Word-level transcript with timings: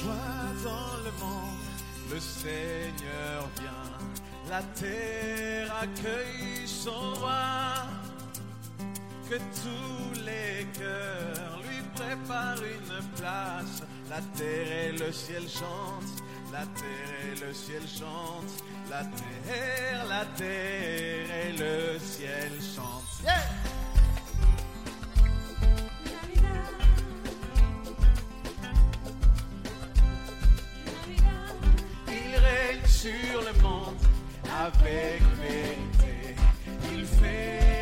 Joie 0.00 0.14
dans 0.62 0.96
le 1.04 1.10
monde, 1.18 1.58
le 2.10 2.20
Seigneur 2.20 3.48
vient. 3.58 3.88
La 4.48 4.62
terre 4.62 5.74
accueille 5.82 6.66
son 6.66 7.14
roi. 7.14 7.86
Que 9.28 9.34
tous 9.34 10.20
les 10.24 10.66
cœurs 10.78 11.60
lui 11.68 11.82
préparent 11.94 12.62
une 12.62 13.02
place. 13.16 13.82
La 14.08 14.20
terre 14.36 14.72
et 14.84 14.92
le 14.92 15.12
ciel 15.12 15.48
chantent. 15.48 16.22
La 16.52 16.64
terre 16.80 17.32
et 17.32 17.46
le 17.46 17.52
ciel 17.52 17.82
chantent. 17.82 18.64
La 18.88 19.02
terre, 19.04 20.06
la 20.08 20.24
terre 20.36 21.26
et 21.44 21.52
le 21.58 21.98
ciel 21.98 22.52
chantent. 22.74 23.26
Sur 33.00 33.10
le 33.10 33.62
monde 33.62 33.94
avec 34.60 35.22
vérité. 35.40 36.34
Il 36.92 37.04
fait 37.06 37.77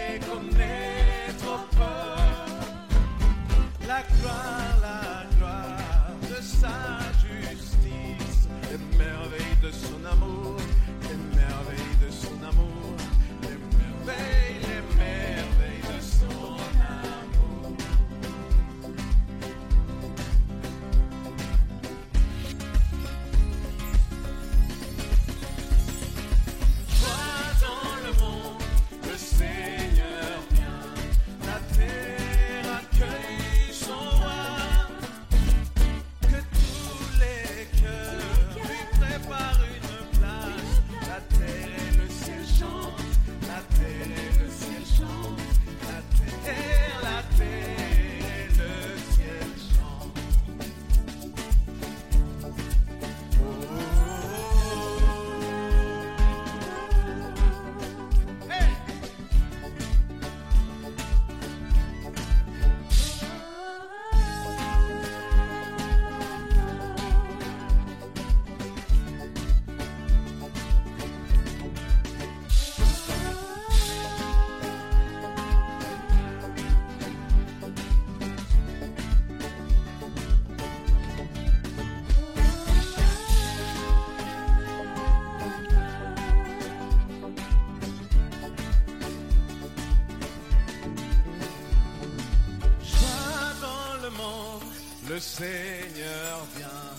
Seigneur 95.39 96.47
vient. 96.57 96.95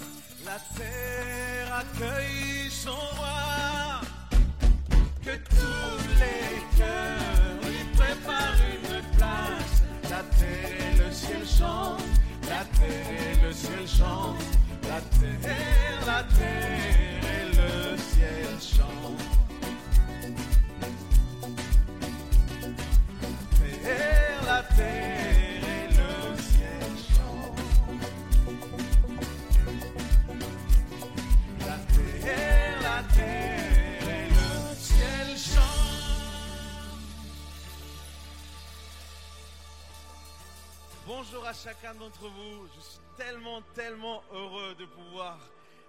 La 0.46 0.60
terre 0.78 1.74
accueille 1.74 2.70
son 2.70 2.92
roi. 2.92 4.02
Que 5.26 5.36
tous 5.50 6.08
les 6.20 6.78
cœurs 6.78 7.58
lui 7.64 7.84
préparent 7.98 8.62
une 8.76 9.18
place. 9.18 9.82
La 10.04 10.22
terre 10.38 10.70
et 10.70 10.98
le 11.00 11.12
ciel 11.12 11.48
chantent. 11.48 12.04
La 12.44 12.64
terre 12.78 13.10
et 13.10 13.44
le 13.44 13.52
ciel 13.52 13.88
chantent. 13.88 14.38
La 14.84 15.02
terre, 15.20 16.06
la 16.06 16.24
terre 16.38 16.87
à 41.48 41.54
chacun 41.54 41.94
d'entre 41.96 42.28
vous. 42.28 42.68
Je 42.76 42.82
suis 42.82 43.00
tellement, 43.16 43.62
tellement 43.74 44.22
heureux 44.34 44.76
de 44.76 44.84
pouvoir 44.84 45.40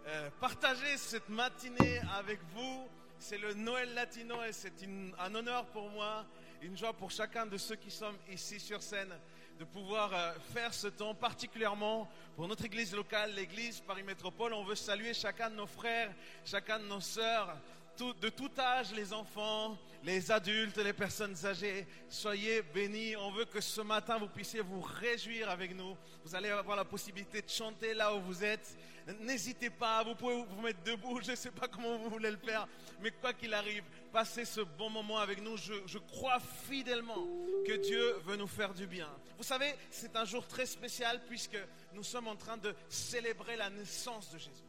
euh, 0.06 0.30
partager 0.40 0.96
cette 0.96 1.28
matinée 1.28 2.00
avec 2.16 2.38
vous. 2.54 2.86
C'est 3.18 3.38
le 3.38 3.54
Noël 3.54 3.92
latino 3.92 4.36
et 4.44 4.52
c'est 4.52 4.72
un 5.18 5.34
honneur 5.34 5.66
pour 5.66 5.90
moi, 5.90 6.24
une 6.62 6.76
joie 6.76 6.92
pour 6.92 7.10
chacun 7.10 7.44
de 7.44 7.56
ceux 7.56 7.74
qui 7.74 7.90
sont 7.90 8.12
ici 8.30 8.60
sur 8.60 8.80
scène 8.80 9.12
de 9.58 9.64
pouvoir 9.64 10.14
euh, 10.14 10.32
faire 10.54 10.72
ce 10.72 10.86
temps, 10.86 11.12
particulièrement 11.12 12.08
pour 12.36 12.46
notre 12.46 12.64
église 12.64 12.94
locale, 12.94 13.34
l'église 13.34 13.80
Paris 13.80 14.04
Métropole. 14.04 14.52
On 14.52 14.62
veut 14.62 14.76
saluer 14.76 15.12
chacun 15.12 15.50
de 15.50 15.56
nos 15.56 15.66
frères, 15.66 16.14
chacun 16.44 16.78
de 16.78 16.84
nos 16.84 17.00
sœurs, 17.00 17.56
de 17.98 18.28
tout 18.28 18.52
âge, 18.60 18.92
les 18.94 19.12
enfants, 19.12 19.76
les 20.08 20.30
adultes, 20.30 20.78
les 20.78 20.94
personnes 20.94 21.36
âgées. 21.44 21.86
Soyez 22.08 22.62
bénis. 22.62 23.14
On 23.16 23.30
veut 23.30 23.44
que 23.44 23.60
ce 23.60 23.82
matin, 23.82 24.16
vous 24.16 24.28
puissiez 24.28 24.62
vous 24.62 24.80
réjouir 24.80 25.50
avec 25.50 25.76
nous. 25.76 25.94
Vous 26.24 26.34
allez 26.34 26.48
avoir 26.48 26.78
la 26.78 26.86
possibilité 26.86 27.42
de 27.42 27.48
chanter 27.50 27.92
là 27.92 28.14
où 28.14 28.20
vous 28.22 28.42
êtes. 28.42 28.74
N'hésitez 29.20 29.68
pas, 29.68 30.02
vous 30.02 30.14
pouvez 30.14 30.42
vous 30.48 30.62
mettre 30.62 30.82
debout. 30.82 31.20
Je 31.22 31.32
ne 31.32 31.36
sais 31.36 31.50
pas 31.50 31.68
comment 31.68 31.98
vous 31.98 32.08
voulez 32.08 32.30
le 32.30 32.38
faire, 32.38 32.66
mais 33.02 33.10
quoi 33.10 33.34
qu'il 33.34 33.52
arrive, 33.52 33.84
passez 34.10 34.46
ce 34.46 34.62
bon 34.62 34.88
moment 34.88 35.18
avec 35.18 35.42
nous. 35.42 35.58
Je, 35.58 35.74
je 35.84 35.98
crois 35.98 36.40
fidèlement 36.40 37.26
que 37.66 37.76
Dieu 37.76 38.16
veut 38.24 38.36
nous 38.36 38.46
faire 38.46 38.72
du 38.72 38.86
bien. 38.86 39.08
Vous 39.36 39.44
savez, 39.44 39.74
c'est 39.90 40.16
un 40.16 40.24
jour 40.24 40.46
très 40.46 40.64
spécial 40.64 41.20
puisque 41.28 41.58
nous 41.92 42.02
sommes 42.02 42.28
en 42.28 42.36
train 42.36 42.56
de 42.56 42.74
célébrer 42.88 43.56
la 43.56 43.68
naissance 43.68 44.30
de 44.30 44.38
Jésus. 44.38 44.67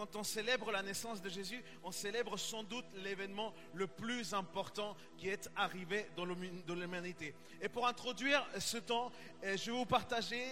Quand 0.00 0.16
on 0.16 0.24
célèbre 0.24 0.72
la 0.72 0.82
naissance 0.82 1.20
de 1.20 1.28
Jésus, 1.28 1.62
on 1.84 1.92
célèbre 1.92 2.38
sans 2.38 2.62
doute 2.62 2.86
l'événement 3.04 3.52
le 3.74 3.86
plus 3.86 4.32
important 4.32 4.96
qui 5.18 5.28
est 5.28 5.50
arrivé 5.54 6.06
dans 6.16 6.24
l'humanité. 6.24 7.34
Et 7.60 7.68
pour 7.68 7.86
introduire 7.86 8.42
ce 8.58 8.78
temps, 8.78 9.12
euh, 9.44 9.58
je 9.58 9.70
vais 9.70 9.76
vous 9.76 9.84
partager 9.84 10.42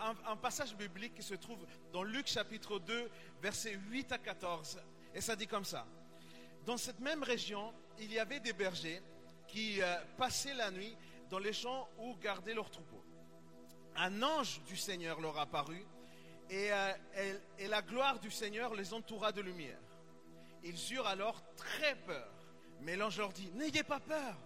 un, 0.00 0.32
un 0.32 0.36
passage 0.36 0.74
biblique 0.74 1.14
qui 1.14 1.22
se 1.22 1.34
trouve 1.34 1.64
dans 1.92 2.02
Luc 2.02 2.26
chapitre 2.26 2.80
2, 2.80 3.08
versets 3.40 3.78
8 3.90 4.10
à 4.10 4.18
14. 4.18 4.80
Et 5.14 5.20
ça 5.20 5.36
dit 5.36 5.46
comme 5.46 5.64
ça. 5.64 5.86
Dans 6.66 6.76
cette 6.76 6.98
même 6.98 7.22
région, 7.22 7.72
il 8.00 8.12
y 8.12 8.18
avait 8.18 8.40
des 8.40 8.54
bergers 8.54 9.00
qui 9.46 9.80
euh, 9.80 9.94
passaient 10.18 10.54
la 10.54 10.72
nuit 10.72 10.96
dans 11.30 11.38
les 11.38 11.52
champs 11.52 11.88
où 12.00 12.16
gardaient 12.16 12.54
leurs 12.54 12.72
troupeaux. 12.72 13.04
Un 13.94 14.20
ange 14.24 14.60
du 14.64 14.76
Seigneur 14.76 15.20
leur 15.20 15.38
apparut 15.38 15.86
et, 16.50 16.72
euh, 16.72 17.38
et 17.58 17.68
la 17.68 17.82
gloire 17.82 18.18
du 18.18 18.30
Seigneur 18.30 18.74
les 18.74 18.92
entoura 18.92 19.32
de 19.32 19.40
lumière. 19.40 19.78
Ils 20.62 20.94
eurent 20.94 21.06
alors 21.06 21.42
très 21.56 21.94
peur. 21.96 22.28
Mais 22.80 22.96
l'ange 22.96 23.18
leur 23.18 23.32
dit, 23.32 23.50
n'ayez 23.54 23.82
pas 23.82 24.00
peur, 24.00 24.36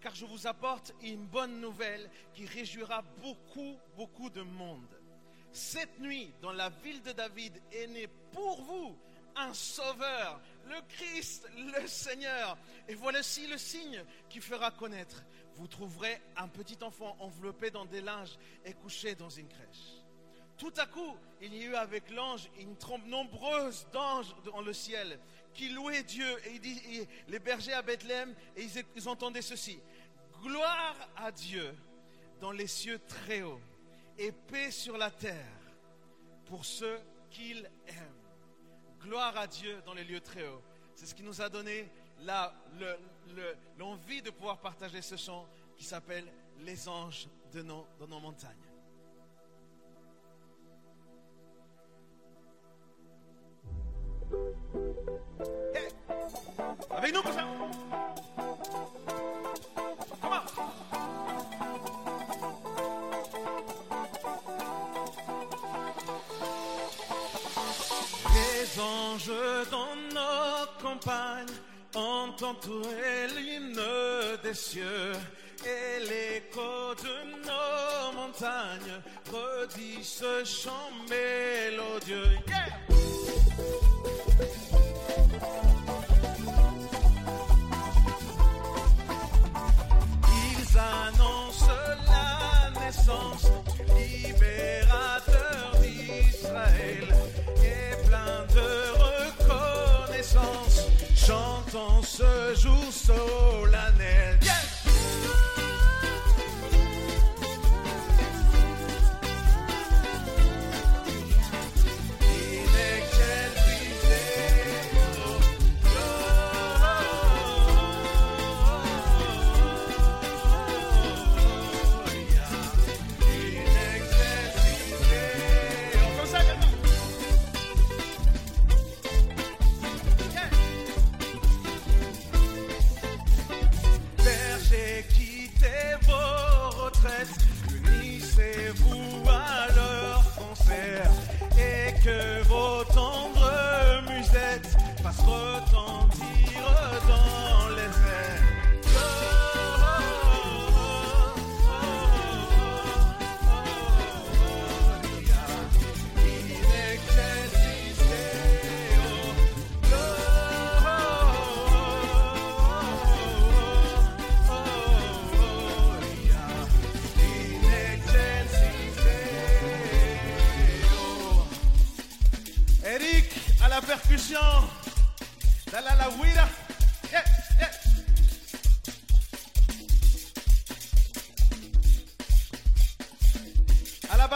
car 0.00 0.14
je 0.14 0.24
vous 0.24 0.46
apporte 0.46 0.92
une 1.02 1.26
bonne 1.26 1.60
nouvelle 1.60 2.08
qui 2.34 2.46
réjouira 2.46 3.02
beaucoup, 3.20 3.78
beaucoup 3.96 4.30
de 4.30 4.42
monde. 4.42 4.86
Cette 5.52 5.98
nuit, 5.98 6.32
dans 6.40 6.52
la 6.52 6.68
ville 6.68 7.02
de 7.02 7.12
David, 7.12 7.60
est 7.72 7.86
né 7.86 8.06
pour 8.32 8.62
vous 8.62 8.96
un 9.36 9.54
sauveur, 9.54 10.40
le 10.66 10.80
Christ, 10.88 11.48
le 11.56 11.86
Seigneur. 11.86 12.58
Et 12.88 12.94
voici 12.94 13.46
le 13.46 13.56
signe 13.56 14.04
qui 14.28 14.40
fera 14.40 14.70
connaître. 14.70 15.24
Vous 15.54 15.66
trouverez 15.66 16.20
un 16.36 16.48
petit 16.48 16.78
enfant 16.82 17.16
enveloppé 17.20 17.70
dans 17.70 17.84
des 17.84 18.00
linges 18.00 18.36
et 18.64 18.74
couché 18.74 19.14
dans 19.14 19.30
une 19.30 19.48
crèche. 19.48 19.97
Tout 20.58 20.72
à 20.76 20.86
coup, 20.86 21.16
il 21.40 21.54
y 21.54 21.64
eut 21.64 21.76
avec 21.76 22.10
l'ange 22.10 22.50
une 22.58 22.76
trompe 22.76 23.06
nombreuse 23.06 23.86
d'anges 23.92 24.34
dans 24.44 24.60
le 24.60 24.72
ciel 24.72 25.20
qui 25.54 25.68
louaient 25.68 26.02
Dieu. 26.02 26.28
Et 26.46 27.08
les 27.28 27.38
bergers 27.38 27.74
à 27.74 27.82
Bethléem, 27.82 28.34
et 28.56 28.66
ils, 28.96 29.08
entendaient 29.08 29.42
ceci. 29.42 29.78
Gloire 30.42 30.96
à 31.16 31.30
Dieu 31.30 31.74
dans 32.40 32.50
les 32.50 32.66
cieux 32.66 33.00
très 33.06 33.42
hauts 33.42 33.60
et 34.18 34.32
paix 34.32 34.72
sur 34.72 34.98
la 34.98 35.10
terre 35.10 35.46
pour 36.46 36.64
ceux 36.64 37.00
qu'il 37.30 37.70
aime. 37.86 38.14
Gloire 39.00 39.36
à 39.36 39.46
Dieu 39.46 39.80
dans 39.86 39.94
les 39.94 40.04
lieux 40.04 40.20
très 40.20 40.46
hauts. 40.46 40.62
C'est 40.96 41.06
ce 41.06 41.14
qui 41.14 41.22
nous 41.22 41.40
a 41.40 41.48
donné 41.48 41.88
l'envie 43.78 44.22
de 44.22 44.30
pouvoir 44.30 44.58
partager 44.58 45.02
ce 45.02 45.16
chant 45.16 45.48
qui 45.76 45.84
s'appelle 45.84 46.24
Les 46.58 46.88
anges 46.88 47.28
de 47.52 47.62
nos 47.62 47.86
montagnes. 48.20 48.67
Avec 56.96 57.14
nous, 57.14 57.20
on. 57.20 57.68
Les 68.34 68.80
anges 68.80 69.30
dans 69.70 69.94
nos 70.12 70.66
campagnes 70.82 71.46
ont 71.94 72.32
entouré 72.42 73.28
l'hymne 73.36 73.80
des 74.42 74.54
cieux 74.54 75.12
et 75.64 76.00
l'écho 76.00 76.94
de 77.02 77.46
nos 77.46 78.12
montagnes 78.12 79.00
redit 79.30 80.02
ce 80.02 80.44
chant 80.44 80.90
mélodieux. 81.08 82.47
Jour 102.54 102.90
solennel. 102.90 104.47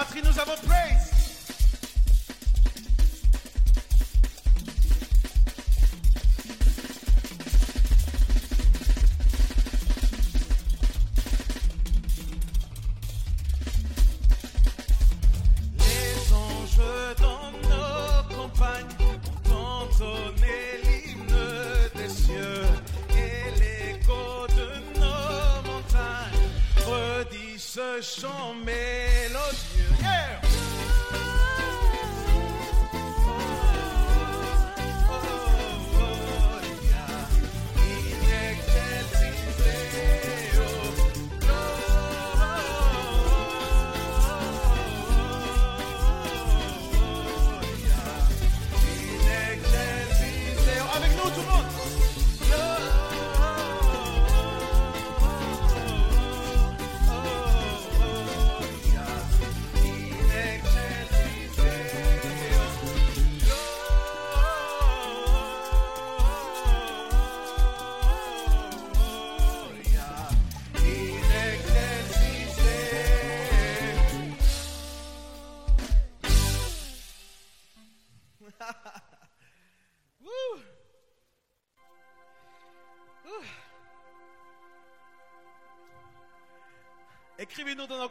Batterie, 0.03 0.23
nous 0.25 0.39
avons 0.41 0.57
Praise. 0.67 1.12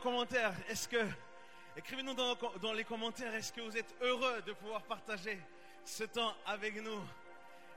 Commentaires. 0.01 0.53
Est-ce 0.67 0.87
que 0.87 1.05
écrivez-nous 1.77 2.13
dans, 2.13 2.73
les 2.73 2.83
commentaires. 2.83 3.33
Est-ce 3.33 3.53
que 3.53 3.61
vous 3.61 3.77
êtes 3.77 3.95
heureux 4.01 4.41
de 4.41 4.53
pouvoir 4.53 4.81
partager 4.81 5.39
ce 5.85 6.03
temps 6.03 6.33
avec 6.45 6.75
nous? 6.83 6.99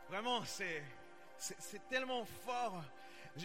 Vraiment, 0.08 0.44
c'est 0.44 0.82
c'est 1.36 1.86
tellement 1.88 2.24
fort. 2.46 2.82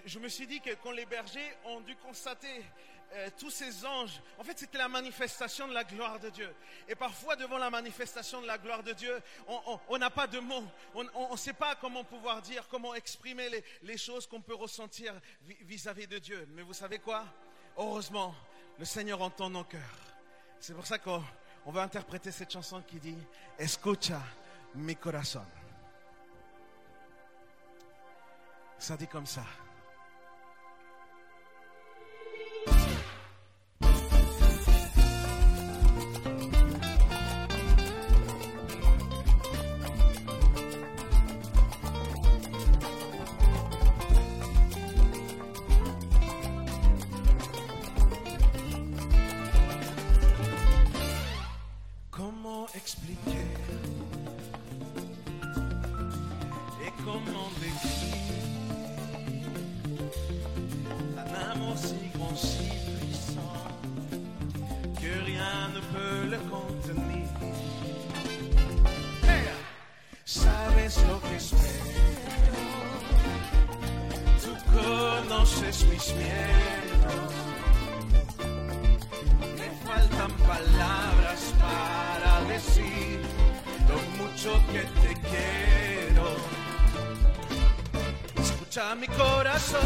Je, 0.05 0.19
me 0.19 0.27
suis 0.27 0.45
dit 0.47 0.61
que 0.61 0.73
quand 0.75 0.91
les 0.91 1.05
bergers 1.05 1.51
ont 1.65 1.81
dû 1.81 1.95
constater 1.95 2.63
euh, 3.13 3.29
tous 3.39 3.49
ces 3.49 3.83
anges, 3.83 4.21
en 4.37 4.43
fait, 4.43 4.57
c'était 4.57 4.77
la 4.77 4.87
manifestation 4.87 5.67
de 5.67 5.73
la 5.73 5.83
gloire 5.83 6.19
de 6.19 6.29
Dieu. 6.29 6.53
Et 6.87 6.93
parfois, 6.93 7.35
devant 7.35 7.57
la 7.57 7.71
manifestation 7.71 8.39
de 8.41 8.45
la 8.47 8.59
gloire 8.59 8.83
de 8.83 8.93
Dieu, 8.93 9.19
on- 9.47 9.97
n'a 9.97 10.11
pas 10.11 10.27
de 10.27 10.39
mots. 10.39 10.63
On 10.93 11.31
ne 11.31 11.37
sait 11.37 11.53
pas 11.53 11.75
comment 11.75 12.03
pouvoir 12.03 12.41
dire, 12.43 12.67
comment 12.69 12.93
exprimer 12.93 13.49
les, 13.81 13.97
choses 13.97 14.27
qu'on 14.27 14.41
peut 14.41 14.55
ressentir 14.55 15.19
vi- 15.41 15.57
vis-à-vis 15.61 16.07
de 16.07 16.19
Dieu. 16.19 16.47
Mais 16.51 16.61
vous 16.61 16.73
savez 16.73 16.99
quoi? 16.99 17.25
Heureusement, 17.75 18.35
le 18.79 18.85
Seigneur 18.85 19.21
entend 19.21 19.49
nos 19.49 19.65
cœurs. 19.65 19.81
C'est 20.59 20.73
pour 20.73 20.87
ça 20.87 20.97
qu'on 20.97 21.21
on 21.65 21.71
va 21.71 21.83
interpréter 21.83 22.31
cette 22.31 22.51
chanson 22.51 22.81
qui 22.81 22.97
dit 22.97 23.17
Escucha 23.57 24.21
mi 24.73 24.95
corazón. 24.95 25.45
Ça 28.77 28.95
dit 28.95 29.07
comme 29.07 29.25
ça. 29.25 29.43
comment 57.25 57.51
décrire 57.59 57.99
un 61.17 61.51
amour 61.51 61.77
si 61.77 61.95
grand, 62.13 62.35
si 62.35 62.69
puissant 62.97 63.67
que 64.99 65.11
rien 65.25 65.69
ne 65.73 65.81
peut 65.93 66.21
le 66.29 66.37
contenir. 66.49 67.27
Hey! 69.23 69.47
Sabes 70.25 70.97
lo 71.07 71.19
que 71.21 71.35
espero, 71.35 72.65
tú 74.43 74.51
conoces 74.73 75.77
mis 75.85 76.13
miedos. 76.21 77.33
Me 79.57 79.69
faltan 79.85 80.31
palabras 80.47 81.41
para 81.59 82.31
decir 82.53 83.19
lo 83.89 83.97
mucho 84.23 84.51
que 84.71 84.81
te 85.01 85.13
quiero. 85.29 85.68
Escucha 88.69 88.93
mi 88.93 89.07
corazón, 89.07 89.81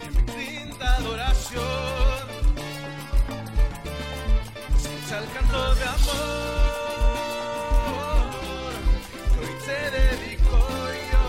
que 0.00 0.10
me 0.10 0.22
brinda 0.32 0.96
adoración. 0.96 1.62
Escucha 4.76 5.18
el 5.20 5.26
canto 5.32 5.74
de 5.76 5.84
amor 5.84 5.96
que 9.30 9.38
hoy 9.38 9.54
te 9.64 9.80
dedico 9.96 10.58
yo. 11.12 11.26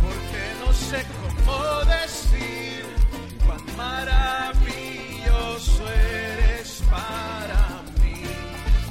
Porque 0.00 0.42
no 0.64 0.70
sé 0.72 0.98
cómo 1.18 1.58
decir 1.96 2.82
cuán 3.44 3.64
maravilloso 3.76 5.82
eres 5.90 6.68
para 6.88 7.62
mí. 8.00 8.22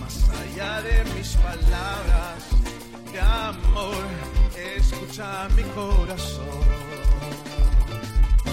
Más 0.01 0.17
allá 0.41 0.71
de 0.81 0.95
mis 1.15 1.29
palabras 1.37 2.16
amor, 3.38 4.06
escucha 4.56 5.47
mi 5.56 5.63
corazón. 5.76 6.45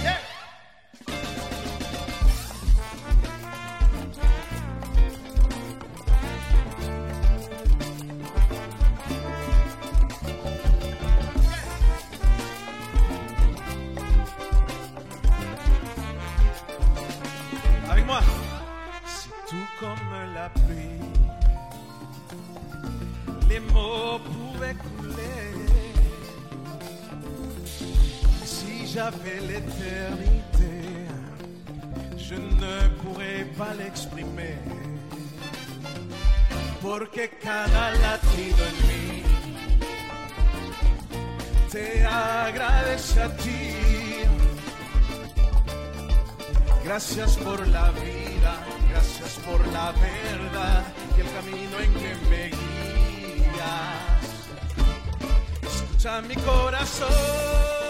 Yeah. 0.03 0.19
Avec 17.91 18.07
moi. 18.07 18.21
C'est 19.07 19.29
tout 19.49 19.69
comme 19.81 20.35
la 20.35 20.49
pluie. 20.51 21.01
Les 23.49 23.61
mots 23.61 24.19
j'avais 28.95 29.41
l'éternité, 29.41 30.73
je 32.17 32.35
ne 32.35 32.89
pourrais 33.01 33.45
pas 33.59 33.75
l'exprimer. 33.75 34.57
Porque 36.81 37.31
cada 37.43 37.91
latido 38.05 38.63
en 38.73 38.79
mí 38.89 39.23
te 41.73 42.05
agradece 42.05 43.21
a 43.21 43.29
ti. 43.37 43.61
Gracias 46.85 47.37
por 47.39 47.67
la 47.67 47.91
vida, 47.93 48.55
gracias 48.91 49.33
por 49.47 49.61
la 49.73 49.93
verdad 49.93 50.85
y 51.17 51.21
el 51.21 51.31
camino 51.33 51.81
en 51.81 51.93
que 52.01 52.13
me 52.31 52.45
guías. 52.57 54.25
Escucha 55.63 56.21
mi 56.21 56.37
corazón, 56.37 57.84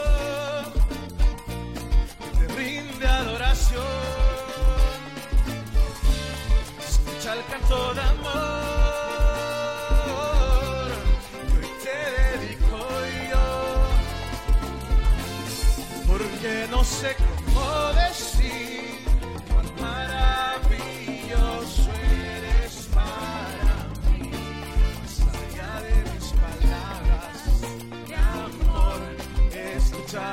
Escucha 6.86 7.30
el 7.34 7.42
canto 7.46 7.94
de 7.94 8.00
amor 8.00 8.64
que 11.50 11.56
hoy 11.58 11.70
te 11.84 11.98
dedico 12.18 12.78
yo. 13.30 13.46
Porque 16.08 16.50
no 16.68 16.80
sé 16.82 17.10
cómo 17.16 17.66
decir 17.92 19.04
cuán 19.48 19.68
maravilloso 19.80 20.70
eres 22.10 22.74
para 22.92 23.76
mí. 24.10 24.30
Más 25.00 25.16
allá 25.44 25.72
de 25.80 25.94
mis 26.12 26.28
palabras 26.44 27.36
de 28.08 28.16
amor, 28.16 29.00
escucha 29.76 30.24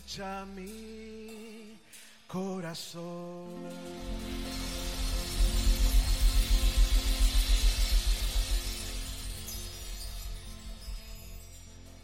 escucha. 0.00 0.46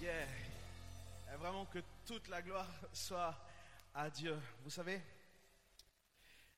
Yeah. 0.00 0.26
Et 1.32 1.36
vraiment 1.38 1.66
que 1.66 1.78
toute 2.06 2.28
la 2.28 2.42
gloire 2.42 2.68
soit 2.92 3.34
à 3.94 4.10
Dieu. 4.10 4.38
Vous 4.62 4.70
savez, 4.70 5.00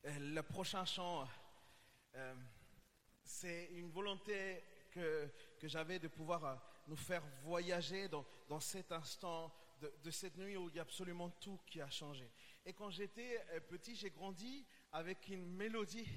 euh, 0.05 0.19
le 0.19 0.43
prochain 0.43 0.85
chant, 0.85 1.27
euh, 2.15 2.35
c'est 3.25 3.71
une 3.73 3.91
volonté 3.91 4.63
que, 4.91 5.29
que 5.59 5.69
j'avais 5.69 5.99
de 5.99 6.09
pouvoir 6.09 6.45
euh, 6.45 6.55
nous 6.89 6.97
faire 6.97 7.23
voyager 7.43 8.09
dans, 8.09 8.25
dans 8.49 8.61
cet 8.61 8.93
instant 8.93 9.53
de, 9.81 10.11
cette 10.11 10.37
nuit 10.37 10.57
où 10.57 10.69
il 10.69 10.77
y 10.77 10.79
a 10.79 10.83
absolument 10.83 11.31
tout 11.31 11.59
qui 11.67 11.81
a 11.81 11.91
changé. 11.91 12.31
Et 12.65 12.73
quand 12.73 12.91
j'étais 12.91 13.45
euh, 13.53 13.61
petit, 13.61 13.95
j'ai 13.95 14.11
grandi 14.11 14.67
avec 14.93 15.29
une 15.29 15.47
mélodie 15.47 16.09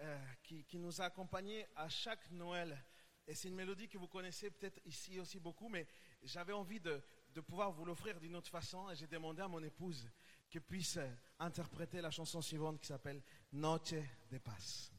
euh, 0.00 0.18
qui, 0.42 0.64
qui 0.64 0.78
nous 0.78 1.00
a 1.00 1.04
accompagnés 1.04 1.66
à 1.76 1.88
chaque 1.88 2.30
Noël. 2.30 2.82
Et 3.26 3.34
c'est 3.34 3.48
une 3.48 3.54
mélodie 3.54 3.88
que 3.88 3.98
vous 3.98 4.08
connaissez 4.08 4.50
peut-être 4.50 4.80
ici 4.84 5.20
aussi 5.20 5.38
beaucoup, 5.38 5.68
mais 5.68 5.86
j'avais 6.22 6.52
envie 6.52 6.80
de, 6.80 7.02
de 7.34 7.40
pouvoir 7.40 7.70
vous 7.72 7.84
l'offrir 7.84 8.18
d'une 8.20 8.36
autre 8.36 8.50
façon. 8.50 8.90
Et 8.90 8.96
j'ai 8.96 9.06
demandé 9.06 9.42
à 9.42 9.48
mon 9.48 9.62
épouse 9.62 10.08
qu'elle 10.50 10.62
puisse 10.62 10.96
euh, 10.96 11.08
interpréter 11.38 12.00
la 12.00 12.10
chanson 12.10 12.40
suivante 12.42 12.80
qui 12.80 12.86
s'appelle 12.86 13.22
Noche 13.52 13.94
de 14.30 14.38
Paz. 14.38 14.92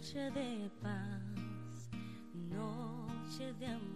Noche 0.00 0.30
de 0.30 0.70
paz, 0.80 1.90
noche 2.34 3.52
de 3.58 3.66
amor, 3.66 3.89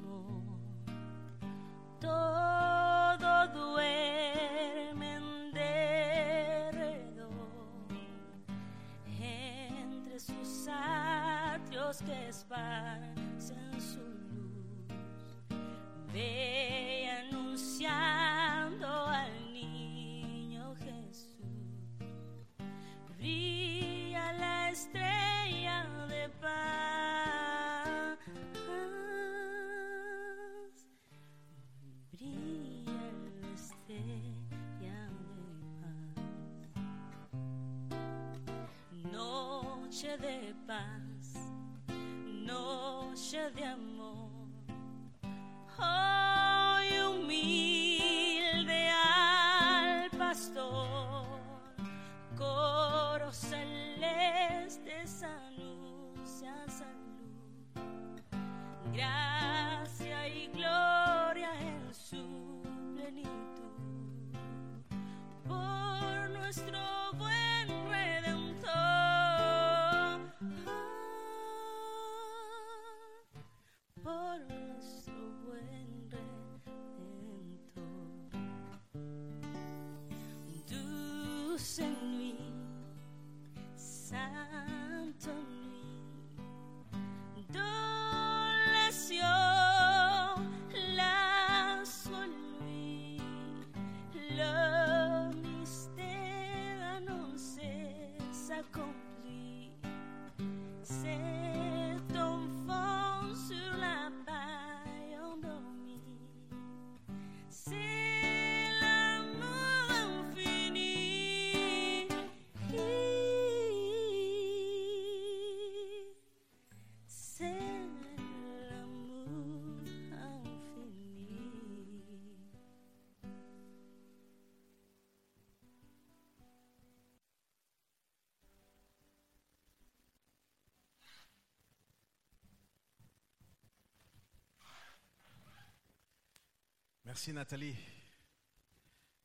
Merci 137.15 137.33
Nathalie. 137.33 137.77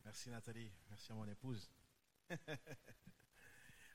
Merci 0.06 0.30
Nathalie. 0.30 0.72
Merci 0.92 1.12
à 1.12 1.16
mon 1.16 1.28
épouse. 1.28 1.68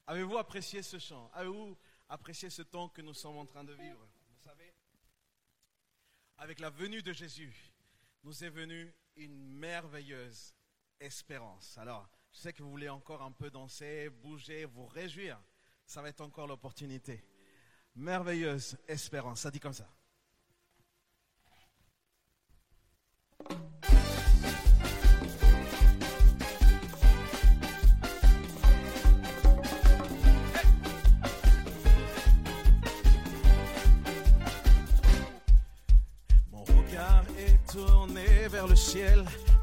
Avez-vous 0.08 0.36
apprécié 0.36 0.82
ce 0.82 0.98
chant? 0.98 1.30
Avez-vous 1.32 1.78
apprécié 2.08 2.50
ce 2.50 2.62
temps 2.62 2.88
que 2.88 3.02
nous 3.02 3.14
sommes 3.14 3.36
en 3.36 3.46
train 3.46 3.62
de 3.62 3.72
vivre? 3.72 4.04
Vous 4.30 4.42
savez, 4.42 4.74
avec 6.38 6.58
la 6.58 6.70
venue 6.70 7.02
de 7.02 7.12
Jésus, 7.12 7.72
nous 8.24 8.42
est 8.42 8.50
venue 8.50 8.92
une 9.14 9.38
merveilleuse 9.38 10.56
espérance. 10.98 11.78
Alors, 11.78 12.10
je 12.32 12.40
sais 12.40 12.52
que 12.52 12.64
vous 12.64 12.70
voulez 12.70 12.88
encore 12.88 13.22
un 13.22 13.30
peu 13.30 13.48
danser, 13.48 14.10
bouger, 14.10 14.64
vous 14.64 14.86
réjouir. 14.86 15.40
Ça 15.86 16.02
va 16.02 16.08
être 16.08 16.20
encore 16.20 16.48
l'opportunité. 16.48 17.24
Merveilleuse 17.94 18.76
espérance. 18.88 19.42
Ça 19.42 19.52
dit 19.52 19.60
comme 19.60 19.72
ça. 19.72 19.88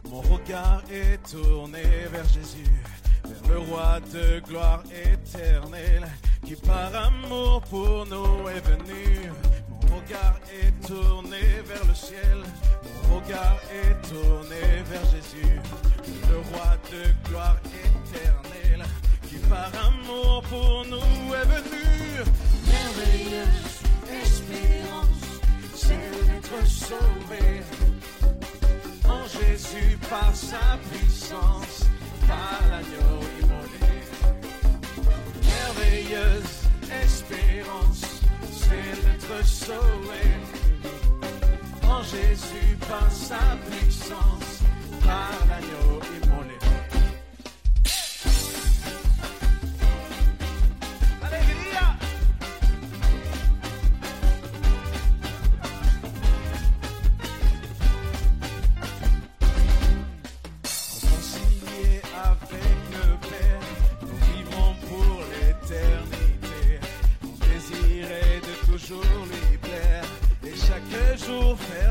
Mon 0.09 0.19
regard 0.21 0.81
est 0.91 1.17
tourné 1.31 1.83
vers 2.11 2.27
Jésus, 2.27 2.69
vers 3.23 3.53
le 3.53 3.59
roi 3.59 3.99
de 4.13 4.39
gloire 4.41 4.83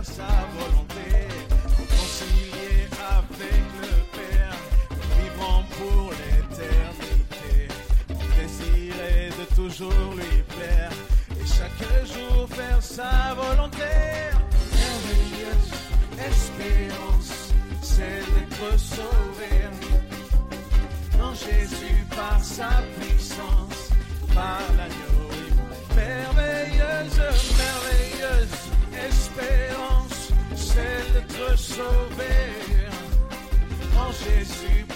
jour 0.02 0.14
faire 0.14 0.39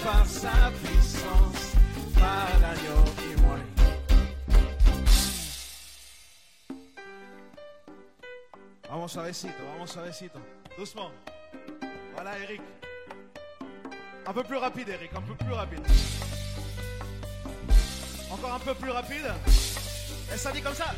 par 0.05 0.25
sa 0.27 0.71
puissance, 0.83 1.73
par 2.13 2.47
l'agneau 2.61 3.01
immolé. 3.33 3.63
Vamos 8.87 9.11
suavecito, 9.11 9.63
vamos 9.73 9.91
suavecito. 9.91 10.39
Doucement. 10.77 11.11
Voilà, 12.13 12.37
Eric. 12.39 12.61
Un 14.27 14.33
peu 14.33 14.43
plus 14.43 14.57
rapide, 14.57 14.89
Eric, 14.89 15.11
un 15.15 15.21
peu 15.21 15.35
plus 15.43 15.53
rapide. 15.53 15.85
Encore 18.29 18.53
un 18.53 18.59
peu 18.59 18.75
plus 18.75 18.91
rapide. 18.91 19.27
Et 20.31 20.37
ça 20.37 20.51
dit 20.51 20.61
comme 20.61 20.75
ça. 20.75 20.93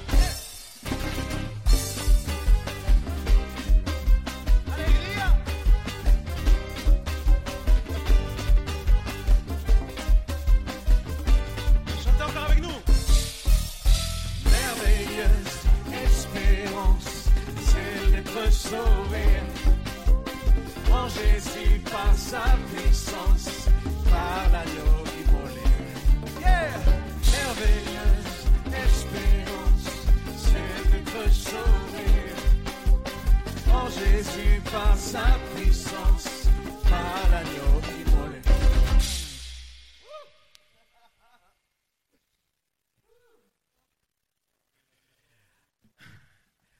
Sa 35.07 35.23
puissance, 35.55 36.49
par 36.89 37.29
l'agneau. 37.31 37.81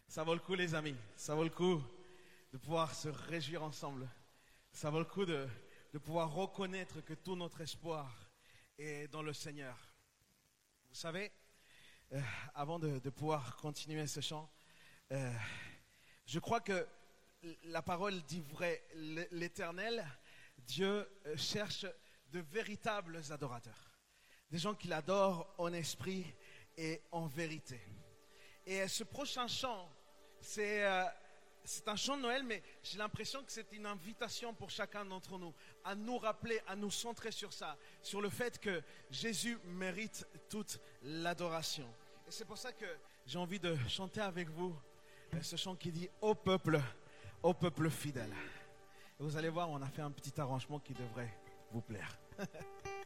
Ça 0.09 0.23
vaut 0.23 0.33
le 0.33 0.39
coup, 0.39 0.55
les 0.55 0.75
amis. 0.75 0.95
Ça 1.15 1.35
vaut 1.35 1.43
le 1.43 1.49
coup 1.51 1.81
de 2.51 2.57
pouvoir 2.57 2.93
se 2.93 3.07
réjouir 3.07 3.63
ensemble. 3.63 4.09
Ça 4.71 4.89
vaut 4.89 4.99
le 4.99 5.05
coup 5.05 5.25
de, 5.25 5.47
pouvoir 6.03 6.33
reconnaître 6.33 7.01
que 7.01 7.13
tout 7.13 7.35
notre 7.35 7.61
espoir 7.61 8.29
est 8.77 9.07
dans 9.07 9.21
le 9.21 9.31
Seigneur. 9.31 9.77
Vous 10.89 10.95
savez, 10.95 11.31
euh, 12.11 12.21
avant 12.55 12.77
de, 12.77 12.99
de 12.99 13.09
pouvoir 13.09 13.55
continuer 13.57 14.05
ce 14.05 14.19
chant, 14.19 14.51
euh, 15.11 15.31
je 16.25 16.39
crois 16.39 16.59
que 16.59 16.85
la 17.65 17.81
parole 17.81 18.21
dit 18.23 18.41
vrai, 18.41 18.83
l'Éternel, 19.31 20.05
Dieu 20.59 21.07
euh, 21.25 21.37
cherche 21.37 21.85
de 22.31 22.39
véritables 22.39 23.21
adorateurs, 23.29 23.99
des 24.51 24.57
gens 24.57 24.73
qui 24.73 24.87
l'adorent 24.87 25.53
en 25.57 25.71
esprit 25.73 26.25
et 26.77 27.01
en 27.11 27.27
vérité. 27.27 27.79
Et 28.65 28.87
ce 28.87 29.03
prochain 29.03 29.47
chant, 29.47 29.89
c'est 30.41 30.85
euh, 30.85 31.05
c'est 31.67 31.89
un 31.89 31.97
chant 31.97 32.15
de 32.15 32.21
Noël, 32.21 32.43
mais 32.43 32.63
j'ai 32.81 32.97
l'impression 32.97 33.43
que 33.43 33.51
c'est 33.51 33.73
une 33.73 33.85
invitation 33.85 34.53
pour 34.53 34.69
chacun 34.69 35.03
d'entre 35.03 35.37
nous 35.37 35.53
à 35.83 35.95
nous 35.95 36.17
rappeler, 36.17 36.61
à 36.65 36.77
nous 36.77 36.89
centrer 36.89 37.31
sur 37.31 37.51
ça, 37.51 37.77
sur 38.01 38.21
le 38.21 38.29
fait 38.29 38.57
que 38.57 38.81
Jésus 39.11 39.59
mérite 39.65 40.25
toute 40.49 40.79
l'adoration. 41.03 41.85
Et 42.25 42.31
c'est 42.31 42.45
pour 42.45 42.57
ça 42.57 42.71
que 42.71 42.85
j'ai 43.25 43.37
envie 43.37 43.59
de 43.59 43.75
chanter 43.89 44.21
avec 44.21 44.49
vous 44.49 44.73
euh, 45.33 45.41
ce 45.41 45.57
chant 45.57 45.75
qui 45.75 45.91
dit 45.91 46.09
Au 46.21 46.35
peuple, 46.35 46.79
au 47.47 47.53
peuple 47.53 47.89
fidèle. 47.89 48.33
Vous 49.19 49.37
allez 49.37 49.47
voir, 49.47 49.69
on 49.69 49.81
a 49.81 49.87
fait 49.87 50.01
un 50.01 50.11
petit 50.11 50.39
arrangement 50.39 50.79
qui 50.79 50.93
devrait 50.93 51.33
vous 51.71 51.79
plaire. 51.79 52.19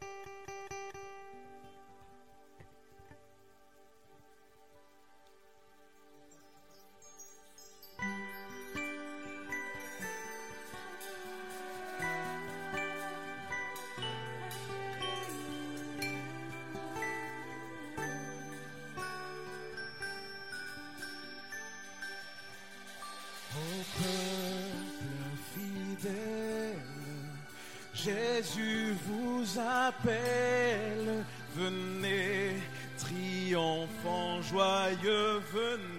Jésus 28.42 28.96
vous 29.06 29.44
appelle, 29.60 31.24
venez, 31.54 32.56
triomphant, 32.98 34.42
joyeux, 34.42 35.40
venez 35.52 35.91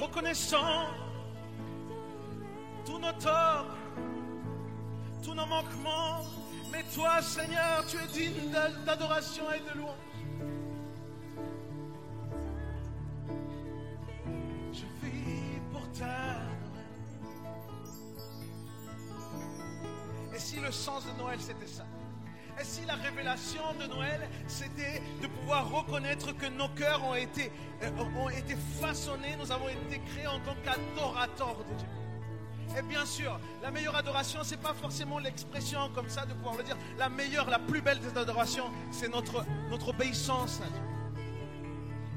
reconnaissant 0.00 0.86
tous 2.84 2.98
nos 2.98 3.12
torts, 3.12 3.66
tous 5.22 5.34
nos 5.34 5.46
manquements. 5.46 6.20
Mais 6.72 6.84
toi, 6.94 7.20
Seigneur, 7.20 7.84
tu 7.88 7.96
es 7.96 8.06
digne 8.08 8.50
d'a- 8.50 8.70
d'adoration 8.86 9.44
et 9.52 9.60
de 9.72 9.78
louange. 9.78 9.96
Je 14.72 15.06
vis 15.06 15.60
pour 15.72 15.82
t'adorer. 15.92 16.40
Et 20.34 20.38
si 20.38 20.60
le 20.60 20.70
sens 20.70 21.04
de 21.06 21.12
Noël 21.20 21.40
c'était 21.40 21.66
ça? 21.66 21.84
Et 22.60 22.64
si 22.64 22.84
la 22.84 22.94
révélation 22.94 23.62
de 23.80 23.86
Noël 23.86 24.28
c'était 24.46 25.00
de 25.22 25.26
pouvoir 25.28 25.70
reconnaître 25.70 26.32
que 26.36 26.46
nos 26.46 26.68
cœurs 26.68 27.02
ont 27.04 27.14
été, 27.14 27.50
euh, 27.82 27.90
ont 28.18 28.28
été 28.28 28.54
façonnés, 28.80 29.34
nous 29.38 29.50
avons 29.50 29.68
été 29.68 29.98
créés 30.12 30.26
en 30.26 30.40
tant 30.40 30.54
qu'adorateurs 30.64 31.56
de 31.58 31.74
Dieu 31.78 31.88
et 32.78 32.82
bien 32.82 33.04
sûr, 33.04 33.40
la 33.62 33.72
meilleure 33.72 33.96
adoration, 33.96 34.40
c'est 34.44 34.60
pas 34.60 34.74
forcément 34.74 35.18
l'expression 35.18 35.90
comme 35.92 36.08
ça 36.08 36.24
de 36.24 36.32
pouvoir 36.34 36.56
le 36.56 36.62
dire. 36.62 36.76
La 36.98 37.08
meilleure, 37.08 37.50
la 37.50 37.58
plus 37.58 37.80
belle 37.80 37.98
des 37.98 38.16
adorations, 38.16 38.66
c'est 38.92 39.08
notre, 39.08 39.44
notre 39.70 39.88
obéissance 39.88 40.60
à 40.60 40.66
Dieu. 40.70 40.82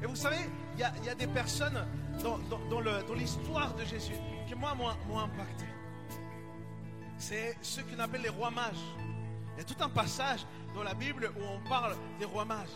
Et 0.04 0.06
vous 0.06 0.14
savez, 0.14 0.36
il 0.74 0.78
y 0.78 1.06
y 1.06 1.08
a 1.08 1.14
des 1.16 1.26
personnes 1.26 1.84
dans, 2.22 2.38
dans- 2.48 2.60
dans 2.68 3.14
l'histoire 3.14 3.74
de 3.74 3.84
Jésus 3.84 4.14
qui, 4.46 4.54
moi, 4.54 4.76
m'ont 4.76 5.18
impacté. 5.18 5.64
C'est 7.18 7.56
ceux 7.60 7.82
qu'on 7.82 7.98
appelle 7.98 8.22
les 8.22 8.28
rois 8.28 8.52
mages. 8.52 8.76
Il 9.54 9.58
y 9.58 9.60
a 9.60 9.64
tout 9.64 9.82
un 9.82 9.88
passage 9.88 10.44
dans 10.74 10.82
la 10.82 10.94
Bible 10.94 11.32
où 11.38 11.42
on 11.44 11.60
parle 11.68 11.96
des 12.18 12.24
rois 12.24 12.44
mages. 12.44 12.68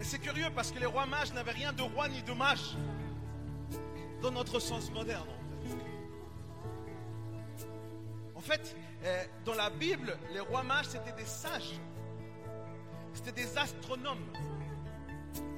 Et 0.00 0.04
c'est 0.04 0.18
curieux 0.18 0.48
parce 0.54 0.70
que 0.72 0.78
les 0.78 0.86
rois 0.86 1.06
mages 1.06 1.32
n'avaient 1.32 1.50
rien 1.52 1.72
de 1.72 1.82
roi 1.82 2.08
ni 2.08 2.22
de 2.22 2.32
mage 2.32 2.76
dans 4.20 4.30
notre 4.30 4.58
sens 4.60 4.90
moderne. 4.90 5.28
en 8.34 8.40
fait. 8.40 8.76
Euh, 9.04 9.24
dans 9.44 9.54
la 9.54 9.68
Bible, 9.70 10.16
les 10.32 10.38
rois 10.40 10.62
mages, 10.62 10.86
c'était 10.86 11.12
des 11.12 11.24
sages. 11.24 11.72
C'était 13.14 13.32
des 13.32 13.58
astronomes. 13.58 14.24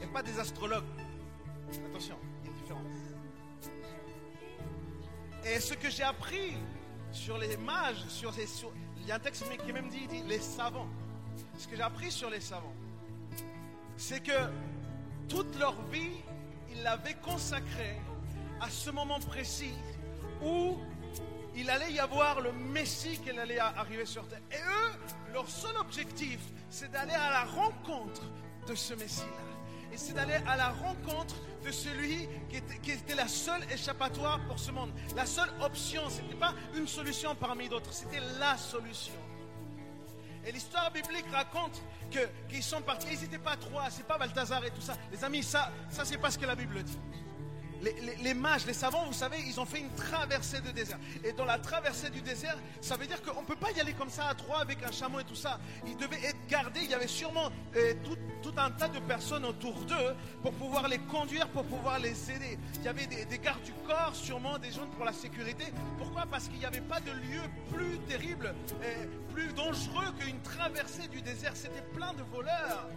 Et 0.02 0.06
pas 0.06 0.22
des 0.22 0.38
astrologues. 0.38 0.84
Attention, 1.90 2.16
il 2.42 2.46
y 2.46 2.48
a 2.48 2.52
une 2.52 2.58
différence. 2.62 2.98
Et 5.44 5.60
ce 5.60 5.74
que 5.74 5.90
j'ai 5.90 6.02
appris 6.04 6.56
sur 7.12 7.36
les 7.36 7.56
mages, 7.58 8.02
sur 8.08 8.32
les, 8.32 8.46
sur- 8.46 8.72
il 9.04 9.08
y 9.08 9.12
a 9.12 9.16
un 9.16 9.20
texte 9.20 9.44
qui 9.64 9.72
même 9.72 9.88
dit, 9.88 10.00
il 10.02 10.08
dit 10.08 10.22
les 10.26 10.40
savants. 10.40 10.88
Ce 11.58 11.68
que 11.68 11.76
j'ai 11.76 11.82
appris 11.82 12.10
sur 12.10 12.30
les 12.30 12.40
savants, 12.40 12.74
c'est 13.96 14.20
que 14.20 14.50
toute 15.28 15.58
leur 15.58 15.80
vie, 15.88 16.22
ils 16.72 16.82
l'avaient 16.82 17.16
consacrée 17.22 18.00
à 18.60 18.70
ce 18.70 18.90
moment 18.90 19.20
précis 19.20 19.74
où 20.42 20.78
il 21.54 21.70
allait 21.70 21.92
y 21.92 22.00
avoir 22.00 22.40
le 22.40 22.52
Messie 22.52 23.18
qui 23.18 23.30
allait 23.30 23.58
arriver 23.58 24.06
sur 24.06 24.26
terre. 24.26 24.40
Et 24.50 24.56
eux, 24.56 25.32
leur 25.32 25.48
seul 25.48 25.76
objectif, 25.76 26.40
c'est 26.70 26.90
d'aller 26.90 27.14
à 27.14 27.30
la 27.30 27.44
rencontre 27.44 28.22
de 28.66 28.74
ce 28.74 28.94
Messie-là. 28.94 29.53
Et 29.94 29.96
c'est 29.96 30.12
d'aller 30.12 30.40
à 30.48 30.56
la 30.56 30.70
rencontre 30.70 31.36
de 31.64 31.70
celui 31.70 32.28
qui 32.48 32.56
était, 32.56 33.14
la 33.14 33.28
seule 33.28 33.62
échappatoire 33.72 34.40
pour 34.48 34.58
ce 34.58 34.72
monde. 34.72 34.90
La 35.14 35.24
seule 35.24 35.50
option, 35.62 36.10
ce 36.10 36.20
n'était 36.20 36.34
pas 36.34 36.52
une 36.74 36.88
solution 36.88 37.36
parmi 37.36 37.68
d'autres, 37.68 37.92
c'était 37.92 38.18
la 38.40 38.56
solution. 38.56 39.14
Et 40.44 40.50
l'histoire 40.50 40.90
biblique 40.90 41.26
raconte 41.30 41.80
qu'ils 42.48 42.64
sont 42.64 42.82
partis. 42.82 43.06
Ils 43.12 43.20
n'étaient 43.20 43.38
pas 43.38 43.56
trois, 43.56 43.88
c'est 43.88 44.04
pas 44.04 44.18
Balthazar 44.18 44.64
et 44.64 44.72
tout 44.72 44.80
ça. 44.80 44.96
Les 45.12 45.22
amis, 45.22 45.44
ça, 45.44 45.70
ça 45.88 46.04
c'est 46.04 46.18
pas 46.18 46.32
ce 46.32 46.40
que 46.40 46.46
la 46.46 46.56
Bible 46.56 46.82
dit. 46.82 46.98
Les, 48.22 48.34
mages, 48.34 48.66
les 48.66 48.72
savants, 48.72 49.04
vous 49.06 49.12
savez, 49.12 49.36
ils 49.46 49.60
ont 49.60 49.66
fait 49.66 49.80
une 49.80 49.90
traversée 49.90 50.60
de 50.60 50.70
désert. 50.70 50.98
Et 51.22 51.32
dans 51.32 51.44
la 51.44 51.58
traversée 51.58 52.10
du 52.10 52.22
désert, 52.22 52.56
ça 52.80 52.96
veut 52.96 53.06
dire 53.06 53.20
qu'on 53.22 53.42
ne 53.42 53.46
peut 53.46 53.56
pas 53.56 53.70
y 53.72 53.80
aller 53.80 53.92
comme 53.92 54.10
ça 54.10 54.28
à 54.28 54.34
trois 54.34 54.60
avec 54.60 54.82
un 54.82 54.90
chameau 54.92 55.20
et 55.20 55.24
tout 55.24 55.34
ça. 55.34 55.58
Ils 55.86 55.96
devaient 55.96 56.24
être 56.24 56.46
gardés. 56.48 56.80
Il 56.82 56.90
y 56.90 56.94
avait 56.94 57.06
sûrement 57.06 57.50
euh, 57.76 57.94
tout, 58.42 58.52
un 58.56 58.70
tas 58.70 58.88
de 58.88 59.00
personnes 59.00 59.44
autour 59.44 59.74
d'eux 59.84 60.14
pour 60.42 60.52
pouvoir 60.52 60.88
les 60.88 60.98
conduire, 60.98 61.48
pour 61.48 61.64
pouvoir 61.64 61.98
les 61.98 62.30
aider. 62.30 62.58
Il 62.76 62.84
y 62.84 62.88
avait 62.88 63.06
des, 63.06 63.24
des 63.24 63.38
gardes 63.38 63.62
du 63.62 63.72
corps, 63.86 64.14
sûrement 64.14 64.58
des 64.58 64.70
gens 64.70 64.86
pour 64.96 65.04
la 65.04 65.12
sécurité. 65.12 65.64
Pourquoi? 65.98 66.24
Parce 66.30 66.48
qu'il 66.48 66.58
n'y 66.58 66.66
avait 66.66 66.80
pas 66.80 67.00
de 67.00 67.10
lieu 67.10 67.42
plus 67.72 67.98
terrible, 68.08 68.54
euh, 68.82 69.06
plus 69.32 69.52
dangereux 69.52 70.12
qu'une 70.18 70.40
traversée 70.40 71.08
du 71.08 71.20
désert. 71.20 71.52
C'était 71.54 71.84
plein 71.94 72.12
de 72.14 72.22
voleurs. 72.22 72.88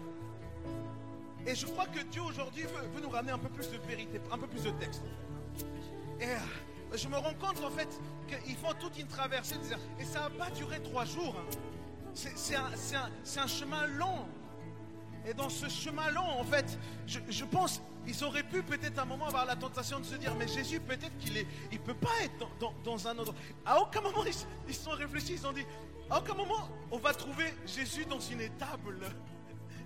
Et 1.46 1.56
je 1.56 1.66
crois 1.66 1.86
que 1.88 2.00
Dieu 2.02 2.22
aujourd'hui 2.22 2.64
veut, 2.64 3.02
nous 3.02 3.10
ramener 3.10 3.32
un 3.32 3.38
peu 3.38 3.50
plus 3.50 3.70
de 3.70 3.78
vérité, 3.78 4.20
un 4.32 4.38
peu 4.38 4.48
plus 4.48 4.64
de 4.64 4.72
texte. 4.72 5.02
Et 6.20 6.26
euh, 6.26 6.38
je 6.98 7.08
me 7.08 7.16
rends 7.18 7.34
compte 7.36 7.64
en 7.64 7.70
fait 7.70 7.88
qu'ils 8.28 8.56
font 8.58 8.74
toute 8.80 8.98
une 9.00 9.08
traversée. 9.08 9.56
Et 10.00 10.04
ça 10.06 10.22
n'a 10.22 10.30
pas 10.30 10.50
duré 10.52 10.82
trois 10.82 11.06
jours. 11.06 11.36
hein. 11.38 11.58
C'est 12.14 12.56
un, 12.56 13.48
chemin 13.48 13.86
long. 13.88 14.26
Et 15.28 15.34
dans 15.34 15.50
ce 15.50 15.70
chemin 15.70 16.10
long, 16.12 16.26
en 16.40 16.44
fait, 16.44 16.78
je, 17.06 17.44
pense 17.46 17.82
ils 18.08 18.24
auraient 18.24 18.44
pu 18.44 18.64
peut-être 18.64 18.98
un 18.98 19.06
moment 19.06 19.28
avoir 19.28 19.46
la 19.46 19.56
tentation 19.56 20.00
de 20.00 20.06
se 20.06 20.16
dire, 20.16 20.34
mais 20.36 20.48
Jésus, 20.48 20.80
peut-être 20.80 21.16
qu'il 21.20 21.38
est, 21.38 21.46
il 21.72 21.80
peut 21.80 21.94
pas 21.94 22.10
être 22.24 22.48
dans, 22.60 22.74
dans- 22.84 23.08
un 23.08 23.18
autre. 23.20 23.36
À 23.66 23.80
aucun 23.82 24.02
moment 24.02 24.24
ils 24.26 24.74
se 24.74 24.82
sont 24.82 24.92
réfléchis, 24.92 25.34
ils 25.34 25.46
ont 25.46 25.52
dit, 25.52 25.66
à 26.10 26.20
aucun 26.20 26.34
moment 26.34 26.70
on 26.92 26.98
va 26.98 27.14
trouver 27.14 27.54
Jésus 27.66 28.06
dans 28.06 28.20
une 28.20 28.42
étable. 28.42 29.06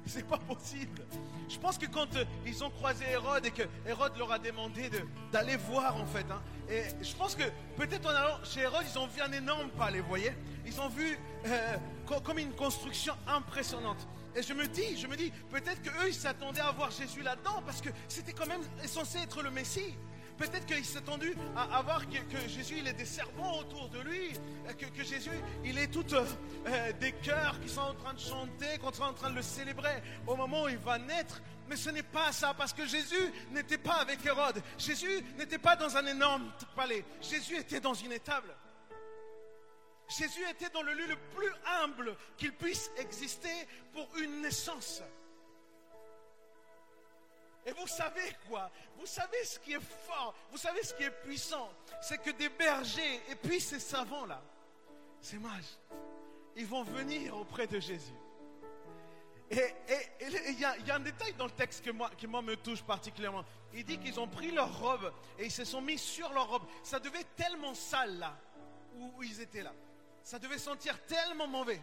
C'est 0.07 0.27
pas 0.27 0.37
possible. 0.37 1.05
Je 1.47 1.57
pense 1.59 1.77
que 1.77 1.85
quand 1.85 2.15
euh, 2.15 2.25
ils 2.45 2.63
ont 2.63 2.69
croisé 2.69 3.05
Hérode 3.11 3.45
et 3.45 3.51
que 3.51 3.63
Hérode 3.85 4.17
leur 4.17 4.31
a 4.31 4.39
demandé 4.39 4.89
de- 4.89 5.05
d'aller 5.31 5.57
voir 5.57 5.95
en 6.01 6.05
fait, 6.05 6.25
hein, 6.31 6.41
et 6.69 6.83
je 7.03 7.13
pense 7.15 7.35
que 7.35 7.43
peut-être 7.77 8.05
en 8.07 8.09
allant 8.15 8.43
chez 8.43 8.61
Hérode, 8.61 8.85
ils 8.91 8.97
ont 8.97 9.07
vu 9.07 9.21
un 9.21 9.31
énorme 9.31 9.69
palais, 9.71 9.99
vous 9.99 10.07
voyez 10.07 10.31
Ils 10.65 10.79
ont 10.81 10.87
vu 10.89 11.17
euh, 11.45 11.77
co- 12.07 12.19
comme 12.21 12.39
une 12.39 12.53
construction 12.53 13.13
impressionnante. 13.27 14.07
Et 14.35 14.41
je 14.41 14.53
me 14.53 14.65
dis, 14.65 14.97
je 14.97 15.07
me 15.07 15.17
dis, 15.17 15.31
peut-être 15.49 15.81
qu'eux, 15.81 16.07
ils 16.07 16.13
s'attendaient 16.13 16.61
à 16.61 16.71
voir 16.71 16.89
Jésus 16.89 17.21
là-dedans 17.21 17.61
parce 17.65 17.81
que 17.81 17.89
c'était 18.07 18.31
quand 18.31 18.47
même 18.47 18.61
censé 18.85 19.17
être 19.19 19.41
le 19.43 19.51
Messie. 19.51 19.93
Peut-être 20.41 20.65
qu'ils 20.65 20.83
s'attendaient 20.83 21.35
à, 21.55 21.77
à 21.77 21.81
voir 21.83 22.01
que, 22.09 22.47
Jésus, 22.47 22.77
il 22.79 22.87
est 22.87 22.93
des 22.93 23.05
servants 23.05 23.59
autour 23.59 23.89
de 23.89 23.99
lui, 23.99 24.31
euh, 24.67 24.73
que, 24.73 25.03
Jésus, 25.03 25.29
il 25.63 25.77
est 25.77 25.85
tout 25.85 26.15
euh, 26.15 26.25
euh, 26.65 26.91
des 26.93 27.11
chœurs 27.11 27.59
qui 27.61 27.69
sont 27.69 27.81
en 27.81 27.93
train 27.93 28.15
de 28.15 28.19
chanter, 28.19 28.79
qu'on 28.79 28.89
est 28.89 29.01
en 29.01 29.13
train 29.13 29.29
de 29.29 29.35
le 29.35 29.43
célébrer 29.43 30.01
au 30.25 30.35
moment 30.35 30.63
où 30.63 30.69
il 30.69 30.79
va 30.79 30.97
naître. 30.97 31.43
Mais 31.69 31.75
ce 31.75 31.91
n'est 31.91 32.01
pas 32.01 32.31
ça, 32.31 32.55
parce 32.55 32.73
que 32.73 32.87
Jésus 32.87 33.31
n'était 33.51 33.77
pas 33.77 33.97
avec 33.97 34.25
Hérode. 34.25 34.63
Jésus 34.79 35.23
n'était 35.37 35.59
pas 35.59 35.75
dans 35.75 35.95
un 35.95 36.07
énorme 36.07 36.51
palais. 36.75 37.05
Jésus 37.21 37.57
était 37.57 37.79
dans 37.79 37.93
une 37.93 38.11
étable. 38.11 38.51
Jésus 40.09 40.41
était 40.49 40.71
dans 40.71 40.81
le 40.81 40.93
lieu 40.93 41.05
le 41.05 41.17
plus 41.35 41.51
humble 41.83 42.17
qu'il 42.37 42.53
puisse 42.53 42.89
exister 42.97 43.67
pour 43.93 44.09
une 44.17 44.41
naissance. 44.41 45.03
Et 47.65 47.71
vous 47.73 47.87
savez 47.87 48.35
quoi? 48.49 48.71
Vous 48.97 49.05
savez 49.05 49.43
ce 49.43 49.59
qui 49.59 49.73
est 49.73 49.79
fort, 50.07 50.33
vous 50.51 50.57
savez 50.57 50.81
ce 50.83 50.93
qui 50.95 51.03
est 51.03 51.11
puissant, 51.23 51.69
c'est 52.01 52.17
que 52.17 52.31
des 52.31 52.49
bergers 52.49 53.21
et 53.29 53.35
puis 53.35 53.61
ces 53.61 53.79
savants-là, 53.79 54.41
ces 55.19 55.37
mages, 55.37 55.77
ils 56.55 56.65
vont 56.65 56.83
venir 56.83 57.37
auprès 57.37 57.67
de 57.67 57.79
Jésus. 57.79 58.13
Et 59.51 59.73
il 60.21 60.59
y, 60.59 60.65
a- 60.91 60.95
un 60.95 60.99
détail 61.01 61.33
dans 61.33 61.43
le 61.45 61.51
texte 61.51 61.83
que 61.83 61.91
moi, 61.91 62.09
qui 62.17 62.25
me 62.25 62.55
touche 62.55 62.81
particulièrement. 62.81 63.43
Il 63.73 63.83
dit 63.83 63.97
qu'ils 63.99 64.17
ont 64.19 64.27
pris 64.27 64.49
leur 64.51 64.79
robe 64.79 65.13
et 65.37 65.45
ils 65.45 65.51
se 65.51 65.65
sont 65.65 65.81
mis 65.81 65.97
sur 65.97 66.31
leur 66.31 66.47
robe. 66.49 66.63
Ça 66.83 66.99
devait 66.99 67.19
être 67.19 67.35
tellement 67.35 67.73
sale 67.73 68.17
là, 68.17 68.37
où, 68.95 69.11
où 69.17 69.23
ils 69.23 69.41
étaient 69.41 69.61
là. 69.61 69.73
Ça 70.23 70.39
devait 70.39 70.57
sentir 70.57 70.97
tellement 71.05 71.47
mauvais. 71.47 71.81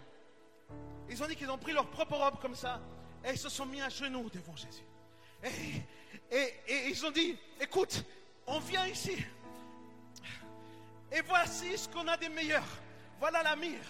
Ils 1.11 1.23
ont 1.23 1.27
dit 1.27 1.37
qu'ils 1.37 1.51
ont 1.51 1.59
pris 1.59 1.73
leur 1.73 1.91
propre 1.91 2.17
robe 2.17 2.41
comme 2.41 2.55
ça 2.55 2.81
et 3.23 3.33
ils 3.33 3.39
se 3.39 3.49
sont 3.51 3.67
mis 3.67 3.83
à 3.83 3.91
genoux 3.91 4.31
devant 4.31 4.57
Jésus. 4.57 4.85
Et, 5.43 6.89
ils 6.89 7.07
ont 7.07 7.11
dit, 7.11 7.37
écoute, 7.61 8.05
on 8.47 8.59
vient 8.61 8.87
ici. 8.87 9.17
Et 11.11 11.21
voici 11.23 11.77
ce 11.79 11.89
qu'on 11.89 12.07
a 12.09 12.17
des 12.17 12.29
meilleurs. 12.29 12.67
Voilà 13.19 13.43
la 13.43 13.57
myrrhe. 13.57 13.81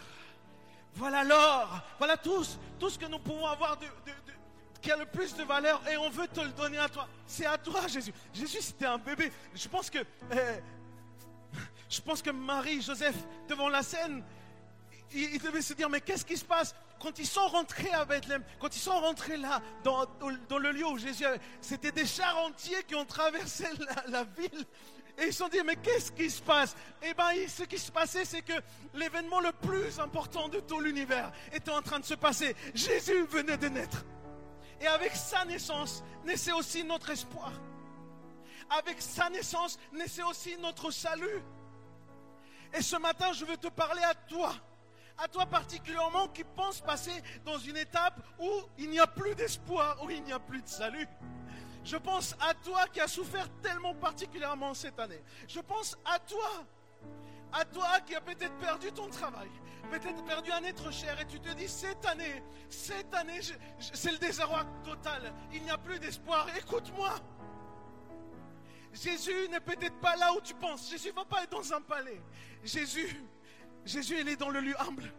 Voilà 0.94 1.24
l'or. 1.24 1.80
Voilà 1.98 2.16
tout, 2.16 2.44
tout 2.78 2.90
ce 2.90 2.98
que 2.98 3.06
nous 3.06 3.18
pouvons 3.18 3.46
avoir 3.46 3.76
de, 3.76 3.84
de- 3.86 3.90
de- 4.26 4.32
qui 4.80 4.92
a 4.92 4.96
le 4.96 5.06
plus 5.06 5.34
de 5.34 5.42
valeur 5.42 5.80
et 5.88 5.96
on 5.96 6.08
veut 6.10 6.28
te 6.28 6.40
le 6.40 6.50
donner 6.50 6.78
à 6.78 6.88
toi. 6.88 7.08
C'est 7.26 7.46
à 7.46 7.58
toi, 7.58 7.86
Jésus. 7.88 8.12
Jésus, 8.32 8.60
c'était 8.62 8.86
un 8.86 8.98
bébé. 8.98 9.32
Je 9.54 9.68
pense 9.68 9.90
que, 9.90 9.98
euh, 10.32 10.60
je 11.90 12.00
pense 12.00 12.22
que 12.22 12.30
Marie, 12.30 12.80
Joseph, 12.80 13.16
devant 13.48 13.68
la 13.68 13.82
scène, 13.82 14.22
ils, 15.12 15.38
devaient 15.40 15.62
se 15.62 15.72
dire, 15.74 15.88
mais 15.88 16.00
qu'est-ce 16.00 16.24
qui 16.24 16.36
se 16.36 16.44
passe 16.44 16.74
quand 17.00 17.18
ils 17.18 17.26
sont 17.26 17.46
rentrés 17.46 17.90
à 17.92 18.04
Bethléem, 18.04 18.42
quand 18.58 18.74
ils 18.74 18.80
sont 18.80 18.98
rentrés 18.98 19.36
là, 19.36 19.60
dans, 19.84 20.04
dans- 20.48 20.58
le 20.58 20.72
lieu 20.72 20.86
où 20.86 20.98
Jésus, 20.98 21.24
avait- 21.24 21.40
c'était 21.60 21.92
des 21.92 22.06
chars 22.06 22.36
entiers 22.38 22.82
qui 22.84 22.94
ont 22.94 23.04
traversé 23.04 23.66
la, 23.78 24.10
la 24.10 24.24
ville. 24.24 24.64
Et 25.16 25.26
ils 25.26 25.32
se 25.32 25.38
sont 25.38 25.48
dit, 25.48 25.58
mais 25.64 25.76
qu'est-ce 25.76 26.12
qui 26.12 26.30
se 26.30 26.40
passe 26.42 26.76
Eh 27.02 27.12
bien, 27.14 27.26
ce 27.48 27.64
qui 27.64 27.78
se 27.78 27.90
passait, 27.90 28.24
c'est 28.24 28.42
que 28.42 28.52
l'événement 28.94 29.40
le 29.40 29.50
plus 29.52 29.98
important 29.98 30.48
de 30.48 30.60
tout 30.60 30.78
l'univers 30.80 31.32
était 31.52 31.72
en 31.72 31.82
train 31.82 31.98
de 31.98 32.04
se 32.04 32.14
passer. 32.14 32.54
Jésus 32.74 33.24
venait 33.24 33.56
de 33.56 33.68
naître. 33.68 34.04
Et 34.80 34.86
avec 34.86 35.16
sa 35.16 35.44
naissance, 35.44 36.04
naissait 36.24 36.52
aussi 36.52 36.84
notre 36.84 37.10
espoir. 37.10 37.50
Avec 38.70 39.00
sa 39.02 39.28
naissance, 39.30 39.76
naissait 39.92 40.22
aussi 40.22 40.56
notre 40.58 40.90
salut. 40.92 41.42
Et 42.72 42.82
ce 42.82 42.96
matin, 42.96 43.32
je 43.32 43.44
veux 43.44 43.56
te 43.56 43.68
parler 43.68 44.02
à 44.02 44.14
toi, 44.14 44.54
à 45.18 45.28
toi 45.28 45.46
particulièrement 45.46 46.28
qui 46.28 46.44
pense 46.44 46.80
passer 46.80 47.22
dans 47.44 47.58
une 47.58 47.76
étape 47.76 48.20
où 48.38 48.50
il 48.78 48.88
n'y 48.88 49.00
a 49.00 49.06
plus 49.06 49.34
d'espoir, 49.34 50.02
où 50.04 50.10
il 50.10 50.22
n'y 50.22 50.32
a 50.32 50.38
plus 50.38 50.62
de 50.62 50.68
salut. 50.68 51.08
Je 51.84 51.96
pense 51.96 52.34
à 52.40 52.54
toi 52.54 52.86
qui 52.92 53.00
as 53.00 53.08
souffert 53.08 53.48
tellement 53.62 53.94
particulièrement 53.94 54.74
cette 54.74 54.98
année. 55.00 55.22
Je 55.48 55.60
pense 55.60 55.96
à 56.04 56.18
toi, 56.18 56.64
à 57.52 57.64
toi 57.64 58.00
qui 58.06 58.14
as 58.14 58.20
peut-être 58.20 58.56
perdu 58.58 58.92
ton 58.92 59.08
travail, 59.08 59.50
peut-être 59.90 60.24
perdu 60.24 60.52
un 60.52 60.62
être 60.64 60.92
cher 60.92 61.18
et 61.20 61.26
tu 61.26 61.40
te 61.40 61.50
dis 61.54 61.68
cette 61.68 62.04
année, 62.06 62.42
cette 62.68 63.12
année, 63.14 63.40
c'est 63.78 64.12
le 64.12 64.18
désarroi 64.18 64.64
total. 64.84 65.32
Il 65.52 65.62
n'y 65.62 65.70
a 65.70 65.78
plus 65.78 65.98
d'espoir. 65.98 66.46
Écoute-moi. 66.56 67.14
Jésus 68.92 69.48
n'est 69.50 69.60
peut-être 69.60 69.98
pas 70.00 70.16
là 70.16 70.32
où 70.32 70.40
tu 70.40 70.54
penses. 70.54 70.90
Jésus 70.90 71.08
ne 71.08 71.14
va 71.14 71.24
pas 71.24 71.42
être 71.42 71.50
dans 71.50 71.72
un 71.72 71.80
palais. 71.80 72.20
Jésus, 72.64 73.22
Jésus, 73.84 74.16
il 74.20 74.28
est 74.28 74.36
dans 74.36 74.50
le 74.50 74.60
lieu 74.60 74.74
humble. 74.80 75.12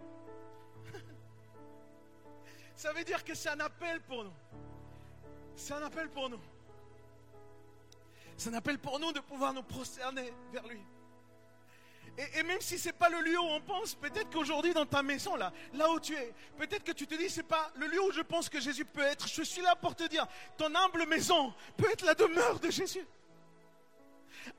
Ça 2.75 2.93
veut 2.93 3.03
dire 3.03 3.23
que 3.23 3.33
c'est 3.33 3.49
un 3.49 3.59
appel 3.59 3.99
pour 4.01 4.23
nous. 4.23 4.33
C'est 5.55 5.73
un 5.73 5.83
appel 5.83 6.09
pour 6.09 6.29
nous. 6.29 6.39
C'est 8.37 8.49
un 8.49 8.53
appel 8.53 8.79
pour 8.79 8.99
nous 8.99 9.11
de 9.11 9.19
pouvoir 9.19 9.53
nous 9.53 9.63
prosterner 9.63 10.33
vers 10.53 10.65
lui. 10.65 10.79
Et, 12.35 12.43
même 12.43 12.59
si 12.59 12.77
ce 12.77 12.87
n'est 12.87 12.93
pas 12.93 13.09
le 13.09 13.21
lieu 13.21 13.39
où 13.39 13.45
on 13.45 13.61
pense, 13.61 13.95
peut-être 13.95 14.29
qu'aujourd'hui 14.29 14.73
dans 14.73 14.85
ta 14.85 15.03
maison, 15.03 15.35
là, 15.35 15.53
là 15.73 15.89
où 15.89 15.99
tu 15.99 16.13
es, 16.15 16.33
peut-être 16.57 16.83
que 16.83 16.91
tu 16.91 17.07
te 17.07 17.15
dis, 17.15 17.29
c'est 17.29 17.43
pas 17.43 17.71
le 17.75 17.87
lieu 17.87 18.01
où 18.01 18.11
je 18.11 18.21
pense 18.21 18.49
que 18.49 18.59
Jésus 18.59 18.85
peut 18.85 19.01
être. 19.01 19.27
Je 19.27 19.43
suis 19.43 19.61
là 19.61 19.75
pour 19.75 19.95
te 19.95 20.07
dire, 20.07 20.27
ton 20.57 20.73
humble 20.73 21.05
maison 21.05 21.53
peut 21.77 21.89
être 21.91 22.05
la 22.05 22.15
demeure 22.15 22.59
de 22.59 22.69
Jésus. 22.69 23.05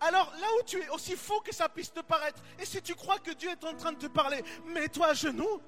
Alors 0.00 0.32
là 0.40 0.46
où 0.58 0.62
tu 0.64 0.80
es, 0.80 0.88
aussi 0.90 1.16
faux 1.16 1.40
que 1.40 1.54
ça 1.54 1.68
puisse 1.68 1.92
te 1.92 2.00
paraître, 2.00 2.42
et 2.58 2.64
si 2.64 2.80
tu 2.82 2.94
crois 2.94 3.18
que 3.18 3.32
Dieu 3.32 3.50
est 3.50 3.64
en 3.64 3.74
train 3.74 3.92
de 3.92 3.98
te 3.98 4.06
parler, 4.06 4.42
mets-toi 4.66 5.08
à 5.08 5.14
genoux. 5.14 5.60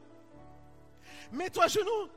Mets-toi 1.32 1.64
à 1.64 1.68
genoux. 1.68 2.08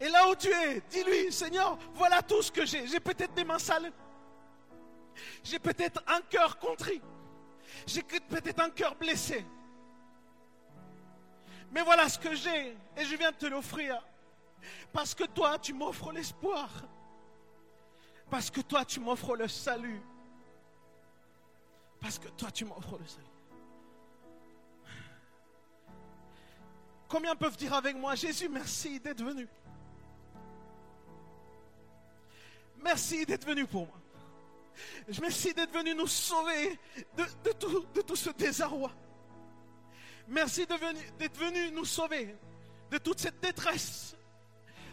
Et 0.00 0.08
là 0.08 0.28
où 0.28 0.34
tu 0.34 0.48
es, 0.48 0.80
dis-lui, 0.88 1.30
Seigneur, 1.30 1.78
voilà 1.94 2.22
tout 2.22 2.40
ce 2.40 2.50
que 2.50 2.64
j'ai. 2.64 2.86
J'ai 2.86 3.00
peut-être 3.00 3.34
des 3.34 3.44
mains 3.44 3.58
sales. 3.58 3.92
J'ai 5.44 5.58
peut-être 5.58 6.02
un 6.06 6.22
cœur 6.22 6.58
contrit. 6.58 7.02
J'ai 7.86 8.02
peut-être 8.02 8.60
un 8.60 8.70
cœur 8.70 8.94
blessé. 8.96 9.44
Mais 11.70 11.82
voilà 11.82 12.08
ce 12.08 12.18
que 12.18 12.34
j'ai 12.34 12.76
et 12.96 13.04
je 13.04 13.16
viens 13.16 13.30
de 13.30 13.36
te 13.36 13.46
l'offrir. 13.46 14.02
Parce 14.92 15.14
que 15.14 15.24
toi, 15.24 15.58
tu 15.58 15.72
m'offres 15.72 16.12
l'espoir. 16.12 16.68
Parce 18.30 18.50
que 18.50 18.60
toi, 18.60 18.84
tu 18.84 19.00
m'offres 19.00 19.36
le 19.36 19.48
salut. 19.48 20.00
Parce 22.00 22.18
que 22.18 22.28
toi, 22.28 22.50
tu 22.50 22.64
m'offres 22.64 22.98
le 22.98 23.06
salut. 23.06 23.26
Combien 27.08 27.34
peuvent 27.34 27.56
dire 27.56 27.74
avec 27.74 27.96
moi, 27.96 28.14
Jésus, 28.14 28.48
merci 28.48 29.00
d'être 29.00 29.22
venu. 29.22 29.48
Merci 32.82 33.26
d'être 33.26 33.46
venu 33.46 33.66
pour 33.66 33.86
moi. 33.86 33.96
Merci 35.20 35.52
d'être 35.52 35.72
venu 35.72 35.94
nous 35.94 36.06
sauver 36.06 36.78
de, 37.16 37.52
tout, 38.02 38.16
ce 38.16 38.30
désarroi. 38.30 38.92
Merci 40.28 40.64
de 40.64 40.74
venu- 40.74 41.10
d'être 41.18 41.36
venu 41.38 41.70
nous 41.72 41.84
sauver 41.84 42.34
de 42.90 42.98
toute 42.98 43.18
cette 43.18 43.40
détresse. 43.40 44.16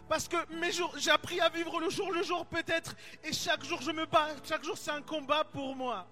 Parce 0.08 0.28
que 0.28 0.38
mes 0.54 0.72
jours, 0.72 0.94
j'ai 0.98 1.12
appris 1.12 1.40
à 1.42 1.50
vivre 1.50 1.80
le 1.80 1.90
jour 1.90 2.12
le 2.12 2.24
jour 2.24 2.46
peut-être, 2.46 2.96
et 3.24 3.34
chaque 3.34 3.64
jour 3.64 3.82
je 3.82 3.92
me 3.92 4.06
bats, 4.06 4.30
chaque 4.44 4.64
jour 4.64 4.78
c'est 4.78 4.92
un 4.92 5.02
combat 5.02 5.44
pour 5.44 5.76
moi. 5.76 6.08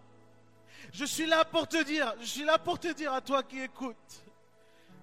Je 0.92 1.06
suis 1.06 1.26
là 1.26 1.46
pour 1.46 1.68
te 1.68 1.82
dire, 1.84 2.14
je 2.20 2.26
suis 2.26 2.44
là 2.44 2.58
pour 2.58 2.78
te 2.78 2.92
dire 2.92 3.14
à 3.14 3.22
toi 3.22 3.42
qui 3.42 3.62
écoutes, 3.62 4.26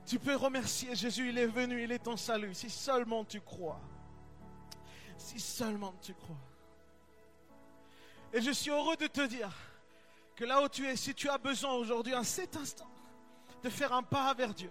tu 0.07 0.19
peux 0.19 0.35
remercier 0.35 0.95
Jésus, 0.95 1.31
il 1.31 1.39
est 1.39 1.47
venu, 1.47 1.83
il 1.83 1.91
est 1.91 2.01
ton 2.01 2.17
salut, 2.17 2.55
si 2.55 2.69
seulement 2.69 3.25
tu 3.25 3.41
crois. 3.41 3.81
Si 5.17 5.41
seulement 5.41 5.95
tu 6.03 6.15
crois. 6.15 6.37
Et 8.33 8.41
je 8.41 8.51
suis 8.51 8.71
heureux 8.71 8.97
de 8.97 9.07
te 9.07 9.27
dire 9.27 9.51
que 10.35 10.45
là 10.45 10.63
où 10.63 10.69
tu 10.69 10.87
es, 10.87 10.97
si 10.97 11.15
tu 11.15 11.29
as 11.29 11.39
besoin 11.39 11.73
aujourd'hui, 11.75 12.15
en 12.15 12.25
cet 12.25 12.57
instant, 12.57 12.91
de 13.63 13.69
faire 13.71 13.93
un 13.93 14.03
pas 14.03 14.35
vers 14.35 14.53
Dieu, 14.53 14.71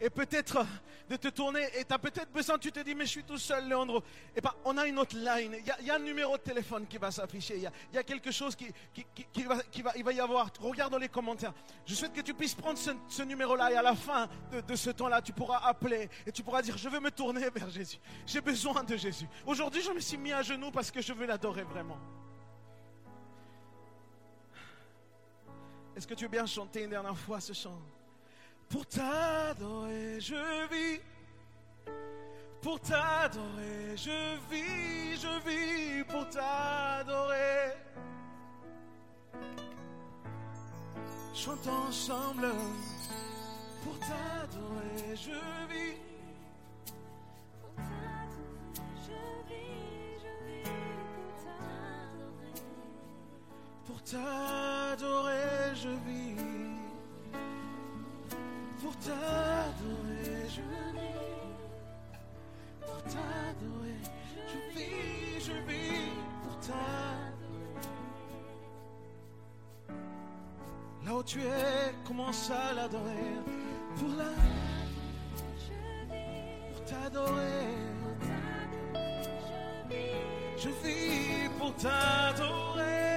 et 0.00 0.08
peut-être 0.08 0.64
de 1.08 1.16
te 1.16 1.28
tourner, 1.28 1.66
et 1.76 1.84
tu 1.84 1.92
as 1.92 1.98
peut-être 1.98 2.32
besoin, 2.32 2.56
tu 2.56 2.72
te 2.72 2.80
dis, 2.80 2.94
mais 2.94 3.04
je 3.04 3.10
suis 3.10 3.24
tout 3.24 3.36
seul, 3.36 3.68
Léandre. 3.68 4.02
Et 4.34 4.40
ben, 4.40 4.52
on 4.64 4.78
a 4.78 4.86
une 4.86 4.98
autre 4.98 5.16
line, 5.16 5.56
il 5.58 5.86
y, 5.86 5.90
a- 5.90 5.94
un 5.96 5.98
numéro 5.98 6.36
de 6.38 6.42
téléphone 6.42 6.86
qui 6.86 6.98
va 6.98 7.10
s'afficher, 7.10 7.56
il 7.56 7.70
y 7.92 7.98
a, 7.98 8.02
quelque 8.04 8.30
chose 8.30 8.56
qui, 8.56 8.72
va, 9.42 10.12
y 10.12 10.20
avoir. 10.20 10.50
Regarde 10.60 10.92
dans 10.92 10.98
les 10.98 11.08
commentaires. 11.08 11.52
Je 11.84 11.94
souhaite 11.94 12.12
que 12.12 12.20
tu 12.20 12.32
puisses 12.32 12.54
prendre 12.54 12.78
ce, 12.78 13.22
numéro-là, 13.22 13.72
et 13.72 13.76
à 13.76 13.82
la 13.82 13.94
fin 13.94 14.28
de, 14.52 14.60
de 14.60 14.76
ce 14.76 14.90
temps-là, 14.90 15.20
tu 15.20 15.32
pourras 15.32 15.58
appeler, 15.58 16.08
et 16.26 16.32
tu 16.32 16.42
pourras 16.42 16.62
dire, 16.62 16.78
je 16.78 16.88
veux 16.88 17.00
me 17.00 17.10
tourner 17.10 17.50
vers 17.54 17.68
Jésus. 17.68 17.98
J'ai 18.26 18.40
besoin 18.40 18.82
de 18.84 18.96
Jésus. 18.96 19.26
Aujourd'hui, 19.44 19.82
je 19.82 19.90
me 19.90 20.00
suis 20.00 20.16
mis 20.16 20.32
à 20.32 20.42
genoux 20.42 20.70
parce 20.70 20.90
que 20.90 21.02
je 21.02 21.12
veux 21.12 21.26
l'adorer 21.26 21.64
vraiment. 21.64 21.98
Est-ce 25.96 26.06
que 26.06 26.14
tu 26.14 26.24
veux 26.24 26.30
bien 26.30 26.46
chanter 26.46 26.84
une 26.84 26.90
dernière 26.90 27.18
fois 27.18 27.40
ce 27.40 27.52
chant? 27.52 27.78
Pour 28.70 28.86
t'adorer, 28.86 30.20
je 30.20 30.68
vis. 30.70 31.00
Pour 32.62 32.78
t'adorer, 32.78 33.96
je 33.96 34.36
vis, 34.48 35.20
je 35.20 35.48
vis 35.48 36.04
pour 36.04 36.28
t'adorer. 36.28 37.74
Chantons 41.34 41.88
ensemble. 41.88 42.52
Pour 43.82 43.98
t'adorer, 43.98 45.16
je 45.16 45.40
vis. 45.70 45.96
Je 49.04 49.20
vis, 49.48 50.20
je 50.22 50.32
vis 50.46 50.70
pour 51.16 51.34
t'adorer. 51.42 52.52
Pour 53.86 54.00
t'adorer, 54.04 55.74
je 55.74 55.88
vis. 55.88 56.59
Pour 58.80 58.96
t'adorer, 58.96 60.48
je 60.48 60.62
vis. 60.62 61.18
Pour 62.80 63.02
t'adorer, 63.02 64.00
je 64.48 64.78
vis, 64.78 65.44
je 65.46 65.52
vis. 65.68 66.10
Pour 66.44 66.56
t'adorer. 66.60 67.80
Là 71.04 71.14
où 71.14 71.22
tu 71.22 71.40
es, 71.40 71.94
commence 72.06 72.50
à 72.50 72.72
l'adorer. 72.72 73.34
Pour 73.98 74.08
la, 74.16 74.32
pour 76.72 76.84
t'adorer. 76.84 77.66
Je 80.56 80.68
vis 80.68 81.48
pour 81.58 81.74
t'adorer. 81.74 83.09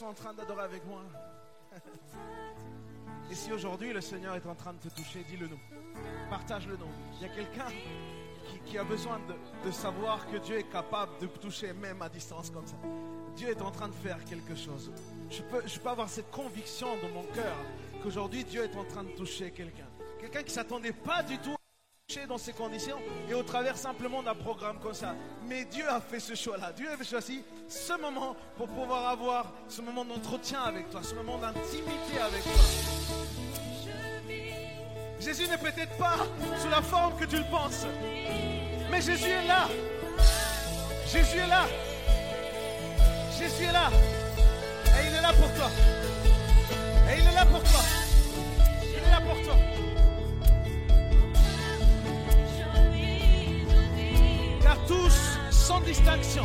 Sont 0.00 0.06
en 0.06 0.14
train 0.14 0.32
d'adorer 0.32 0.62
avec 0.62 0.82
moi. 0.86 1.02
Et 3.30 3.34
si 3.34 3.52
aujourd'hui 3.52 3.92
le 3.92 4.00
Seigneur 4.00 4.34
est 4.34 4.46
en 4.46 4.54
train 4.54 4.72
de 4.72 4.78
te 4.78 4.88
toucher, 4.88 5.22
dis-le 5.28 5.46
nous. 5.46 5.60
Partage-le 6.30 6.78
nous. 6.78 6.88
Il 7.16 7.26
y 7.26 7.30
a 7.30 7.34
quelqu'un 7.34 7.66
qui, 8.64 8.78
a 8.78 8.84
besoin 8.84 9.20
de, 9.62 9.70
savoir 9.70 10.26
que 10.30 10.38
Dieu 10.38 10.56
est 10.56 10.70
capable 10.70 11.12
de 11.20 11.26
toucher 11.26 11.74
même 11.74 12.00
à 12.00 12.08
distance 12.08 12.48
comme 12.48 12.66
ça. 12.66 12.76
Dieu 13.36 13.50
est 13.50 13.60
en 13.60 13.70
train 13.70 13.88
de 13.88 13.94
faire 13.94 14.24
quelque 14.24 14.56
chose. 14.56 14.90
Je 15.28 15.42
peux, 15.42 15.62
je 15.66 15.78
peux 15.78 15.90
avoir 15.90 16.08
cette 16.08 16.30
conviction 16.30 16.88
dans 17.02 17.10
mon 17.10 17.24
cœur 17.34 17.56
qu'aujourd'hui 18.02 18.42
Dieu 18.44 18.64
est 18.64 18.76
en 18.76 18.84
train 18.84 19.04
de 19.04 19.10
toucher 19.10 19.50
quelqu'un. 19.50 19.88
Quelqu'un 20.18 20.40
qui 20.40 20.46
ne 20.46 20.54
s'attendait 20.54 20.94
pas 20.94 21.22
du 21.22 21.36
tout 21.38 21.52
à 21.52 22.08
toucher 22.08 22.26
dans 22.26 22.38
ces 22.38 22.54
conditions 22.54 22.98
et 23.28 23.34
au 23.34 23.42
travers 23.42 23.76
simplement 23.76 24.22
d'un 24.22 24.34
programme 24.34 24.80
comme 24.80 24.94
ça. 24.94 25.14
Mais 25.46 25.66
Dieu 25.66 25.86
a 25.86 26.00
fait 26.00 26.20
ce 26.20 26.34
choix-là. 26.34 26.72
Dieu 26.72 26.88
a 26.90 27.04
choisi 27.04 27.44
ce 27.70 27.92
moment 28.00 28.34
pour 28.56 28.66
pouvoir 28.66 29.10
avoir 29.10 29.52
ce 29.68 29.80
moment 29.80 30.04
d'entretien 30.04 30.60
avec 30.62 30.90
toi, 30.90 31.00
ce 31.04 31.14
moment 31.14 31.38
d'intimité 31.38 32.18
avec 32.20 32.42
toi. 32.42 32.52
Jésus 35.20 35.46
n'est 35.46 35.58
peut-être 35.58 35.96
pas 35.96 36.16
sous 36.60 36.68
la 36.68 36.82
forme 36.82 37.16
que 37.16 37.26
tu 37.26 37.36
le 37.36 37.44
penses, 37.44 37.86
mais 38.90 39.00
Jésus 39.00 39.30
est 39.30 39.46
là. 39.46 39.68
Jésus 41.06 41.38
est 41.38 41.46
là. 41.46 41.66
Jésus 43.38 43.64
est 43.64 43.72
là. 43.72 43.90
Et 44.86 45.06
il 45.06 45.14
est 45.14 45.22
là 45.22 45.32
pour 45.32 45.54
toi. 45.54 45.70
Et 47.08 47.20
il 47.20 47.26
est 47.26 47.34
là 47.34 47.46
pour 47.46 47.62
toi. 47.62 47.80
Il 48.82 48.96
est 48.96 49.10
là 49.10 49.20
pour 49.20 49.42
toi. 49.42 49.54
Car 54.60 54.76
tous, 54.86 55.38
sans 55.50 55.80
distinction, 55.80 56.44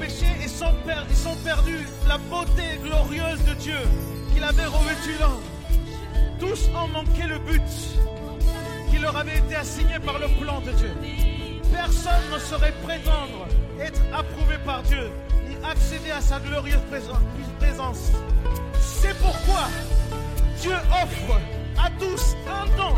péché 0.00 0.26
et 0.44 0.48
sont, 0.48 0.72
et 1.10 1.14
sont 1.14 1.36
perdus 1.44 1.86
la 2.08 2.18
beauté 2.18 2.78
glorieuse 2.82 3.42
de 3.44 3.54
Dieu 3.54 3.78
qu'il 4.32 4.42
avait 4.44 4.64
revêtu 4.66 5.12
l'homme. 5.20 5.42
Tous 6.38 6.68
ont 6.74 6.88
manqué 6.88 7.22
le 7.28 7.38
but 7.38 7.62
qui 8.90 8.98
leur 8.98 9.16
avait 9.16 9.38
été 9.38 9.54
assigné 9.56 9.98
par 10.04 10.18
le 10.18 10.26
plan 10.42 10.60
de 10.60 10.72
Dieu. 10.72 10.92
Personne 11.72 12.22
ne 12.32 12.38
saurait 12.38 12.74
prétendre 12.82 13.46
être 13.80 14.00
approuvé 14.12 14.56
par 14.64 14.82
Dieu 14.82 15.10
ni 15.48 15.56
accéder 15.64 16.10
à 16.10 16.20
sa 16.20 16.38
glorieuse 16.40 16.82
présen- 16.90 17.18
présence. 17.58 18.10
C'est 18.80 19.16
pourquoi 19.18 19.68
Dieu 20.60 20.74
offre 21.02 21.40
à 21.82 21.88
tous 21.98 22.36
un 22.48 22.66
don. 22.76 22.94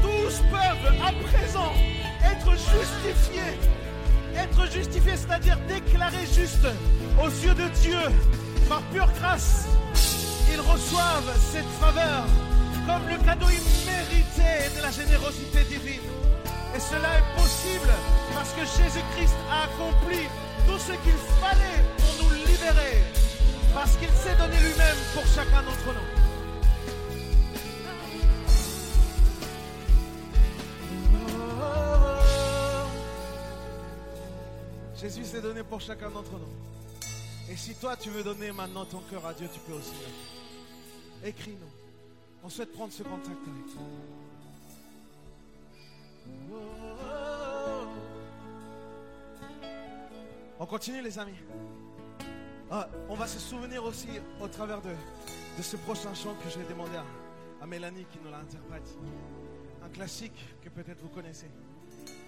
Tous 0.00 0.40
peuvent 0.50 0.94
à 1.04 1.12
présent 1.28 1.72
être 2.24 2.50
justifiés. 2.52 3.58
Être 4.38 4.70
justifiés, 4.70 5.16
c'est-à-dire 5.16 5.58
déclarés 5.68 6.26
justes 6.26 6.68
aux 7.20 7.28
yeux 7.28 7.54
de 7.54 7.68
Dieu 7.80 7.98
par 8.68 8.82
pure 8.92 9.08
grâce. 9.20 9.66
Ils 10.52 10.60
reçoivent 10.60 11.34
cette 11.52 11.68
faveur 11.80 12.24
comme 12.86 13.08
le 13.08 13.18
cadeau 13.24 13.48
immérité 13.48 14.70
de 14.76 14.82
la 14.82 14.90
générosité 14.90 15.64
divine. 15.64 16.08
Et 16.74 16.80
cela 16.80 17.18
est 17.18 17.40
possible 17.40 17.92
parce 18.34 18.52
que 18.52 18.60
Jésus-Christ 18.60 19.36
a 19.50 19.64
accompli 19.64 20.20
tout 20.66 20.78
ce 20.78 20.92
qu'il 21.02 21.18
fallait 21.40 21.82
pour 21.98 22.24
nous 22.24 22.34
libérer. 22.46 23.02
Parce 23.74 23.96
qu'il 23.96 24.08
s'est 24.10 24.36
donné 24.36 24.56
lui-même 24.60 24.96
pour 25.14 25.24
chacun 25.34 25.62
d'entre 25.62 25.92
nous. 25.92 26.17
Jésus 35.00 35.24
s'est 35.24 35.40
donné 35.40 35.62
pour 35.62 35.80
chacun 35.80 36.10
d'entre 36.10 36.32
nous. 36.32 37.52
Et 37.52 37.56
si 37.56 37.74
toi 37.74 37.96
tu 37.96 38.10
veux 38.10 38.24
donner 38.24 38.50
maintenant 38.50 38.84
ton 38.84 39.00
cœur 39.10 39.24
à 39.26 39.32
Dieu, 39.32 39.48
tu 39.52 39.60
peux 39.60 39.72
aussi. 39.72 39.92
le. 41.22 41.28
Écris-nous. 41.28 41.70
On 42.42 42.48
souhaite 42.48 42.72
prendre 42.72 42.92
ce 42.92 43.02
contact 43.02 43.28
avec 43.30 43.72
toi. 43.72 43.82
On 50.60 50.66
continue 50.66 51.02
les 51.02 51.18
amis. 51.18 51.38
Ah, 52.70 52.88
on 53.08 53.14
va 53.14 53.26
se 53.26 53.38
souvenir 53.38 53.84
aussi 53.84 54.08
au 54.40 54.48
travers 54.48 54.82
de, 54.82 54.90
de 54.90 55.62
ce 55.62 55.76
prochain 55.76 56.12
chant 56.14 56.34
que 56.42 56.50
j'ai 56.50 56.64
demandé 56.64 56.96
à, 56.96 57.04
à 57.62 57.66
Mélanie 57.66 58.04
qui 58.10 58.18
nous 58.22 58.30
l'interprète. 58.30 58.96
Un 59.82 59.88
classique 59.88 60.44
que 60.62 60.68
peut-être 60.68 61.00
vous 61.00 61.08
connaissez. 61.08 61.50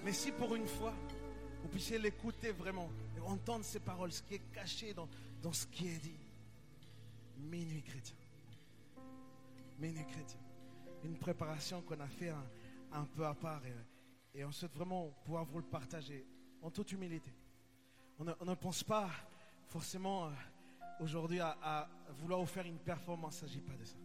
Mais 0.04 0.12
si 0.12 0.30
pour 0.32 0.54
une 0.54 0.66
fois, 0.66 0.94
vous 1.62 1.68
puissiez 1.68 1.98
l'écouter 1.98 2.52
vraiment 2.52 2.90
et 3.16 3.20
entendre 3.20 3.64
ces 3.64 3.80
paroles, 3.80 4.12
ce 4.12 4.22
qui 4.22 4.34
est 4.34 4.52
caché 4.52 4.94
dans, 4.94 5.08
ce 5.52 5.66
qui 5.66 5.88
est 5.88 5.98
dit. 5.98 6.18
Minuit 7.38 7.82
chrétien. 7.82 8.16
Minuit 9.78 10.04
chrétien. 10.06 10.40
Une 11.04 11.16
préparation 11.16 11.80
qu'on 11.82 12.00
a 12.00 12.06
fait 12.06 12.32
un, 12.92 13.04
peu 13.16 13.26
à 13.26 13.34
part 13.34 13.62
et, 14.34 14.44
on 14.44 14.52
souhaite 14.52 14.74
vraiment 14.74 15.10
pouvoir 15.24 15.44
vous 15.44 15.58
le 15.58 15.64
partager 15.64 16.24
en 16.62 16.70
toute 16.70 16.92
humilité. 16.92 17.32
On 18.18 18.24
ne, 18.24 18.54
pense 18.54 18.84
pas 18.84 19.08
forcément 19.66 20.26
euh, 20.26 20.30
aujourd'hui 21.00 21.40
à, 21.40 21.56
à 21.62 21.88
vouloir 22.20 22.46
faire 22.46 22.66
une 22.66 22.78
performance, 22.78 23.40
il 23.40 23.44
ne 23.44 23.48
s'agit 23.48 23.60
pas 23.60 23.72
de 23.72 23.84
ça. 23.84 23.96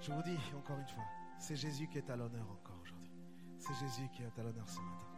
Je 0.00 0.12
vous 0.12 0.22
dis 0.22 0.38
encore 0.56 0.78
une 0.78 0.86
fois, 0.86 1.04
c'est 1.38 1.56
Jésus 1.56 1.88
qui 1.88 1.98
est 1.98 2.08
à 2.08 2.16
l'honneur 2.16 2.48
encore 2.48 2.78
aujourd'hui. 2.82 3.10
C'est 3.58 3.74
Jésus 3.74 4.08
qui 4.14 4.22
est 4.22 4.38
à 4.38 4.42
l'honneur 4.44 4.68
ce 4.68 4.78
matin. 4.78 5.11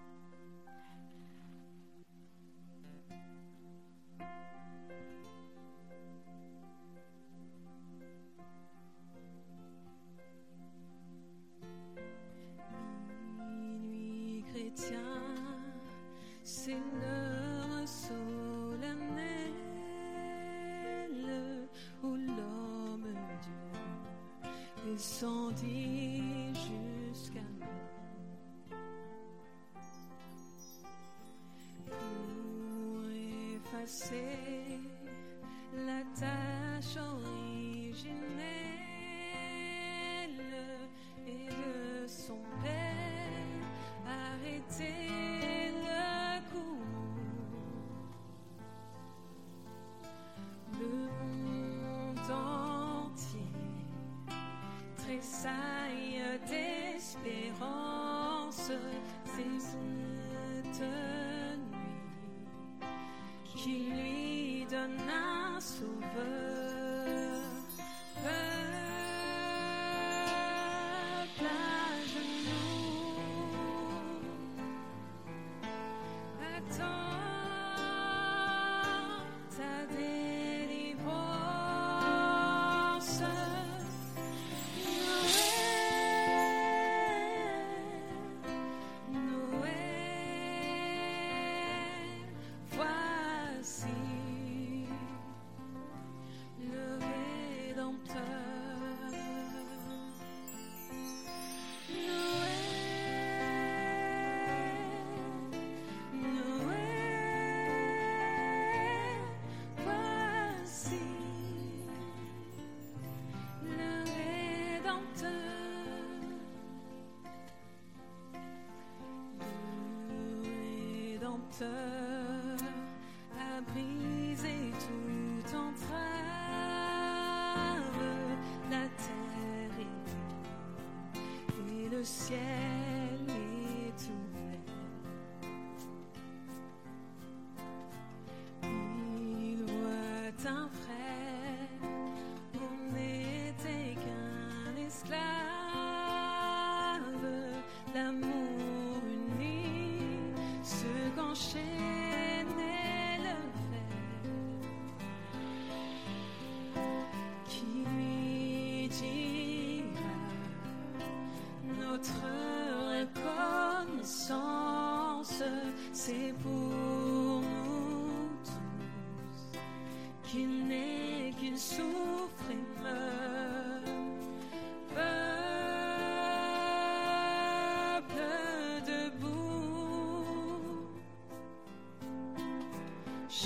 Rédempteur 121.61 122.03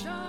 chante 0.02 0.27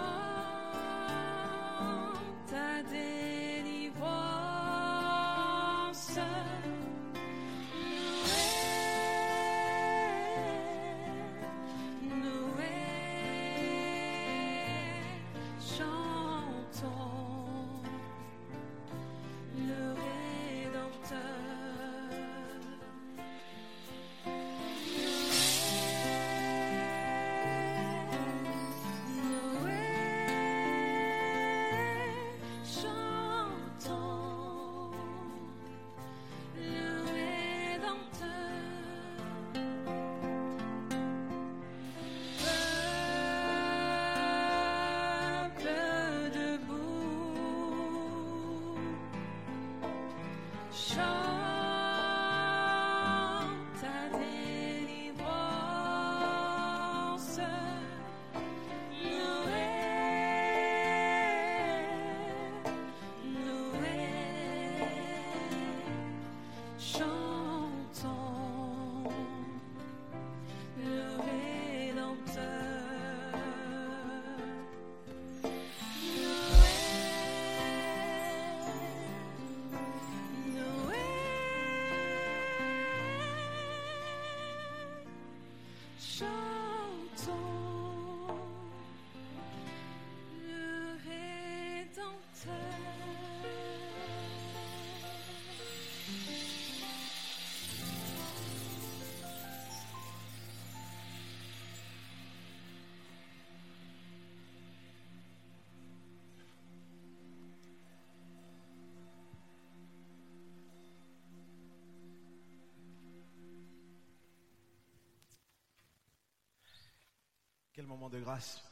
de 118.10 118.20
grâce. 118.20 118.64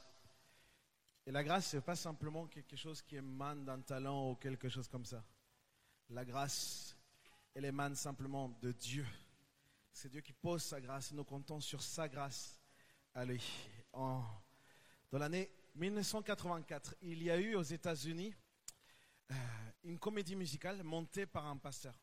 Et 1.25 1.31
la 1.31 1.43
grâce, 1.43 1.67
ce 1.71 1.77
n'est 1.77 1.81
pas 1.81 1.95
simplement 1.95 2.47
quelque 2.47 2.75
chose 2.75 3.01
qui 3.01 3.15
émane 3.17 3.65
d'un 3.65 3.81
talent 3.81 4.31
ou 4.31 4.35
quelque 4.35 4.69
chose 4.69 4.87
comme 4.87 5.05
ça. 5.05 5.23
La 6.09 6.23
grâce, 6.23 6.95
elle 7.53 7.65
émane 7.65 7.95
simplement 7.95 8.49
de 8.61 8.71
Dieu. 8.71 9.05
C'est 9.91 10.09
Dieu 10.09 10.21
qui 10.21 10.33
pose 10.33 10.63
sa 10.63 10.79
grâce 10.79 11.11
nous 11.11 11.23
comptons 11.23 11.59
sur 11.59 11.81
sa 11.81 12.07
grâce 12.07 12.57
à 13.13 13.25
lui. 13.25 13.43
En- 13.93 14.23
dans 15.11 15.17
l'année 15.17 15.49
1984, 15.75 16.95
il 17.01 17.23
y 17.23 17.31
a 17.31 17.37
eu 17.37 17.55
aux 17.55 17.63
États-Unis 17.63 18.33
euh, 19.31 19.35
une 19.83 19.99
comédie 19.99 20.35
musicale 20.35 20.83
montée 20.83 21.25
par 21.25 21.45
un 21.45 21.57
pasteur. 21.57 21.99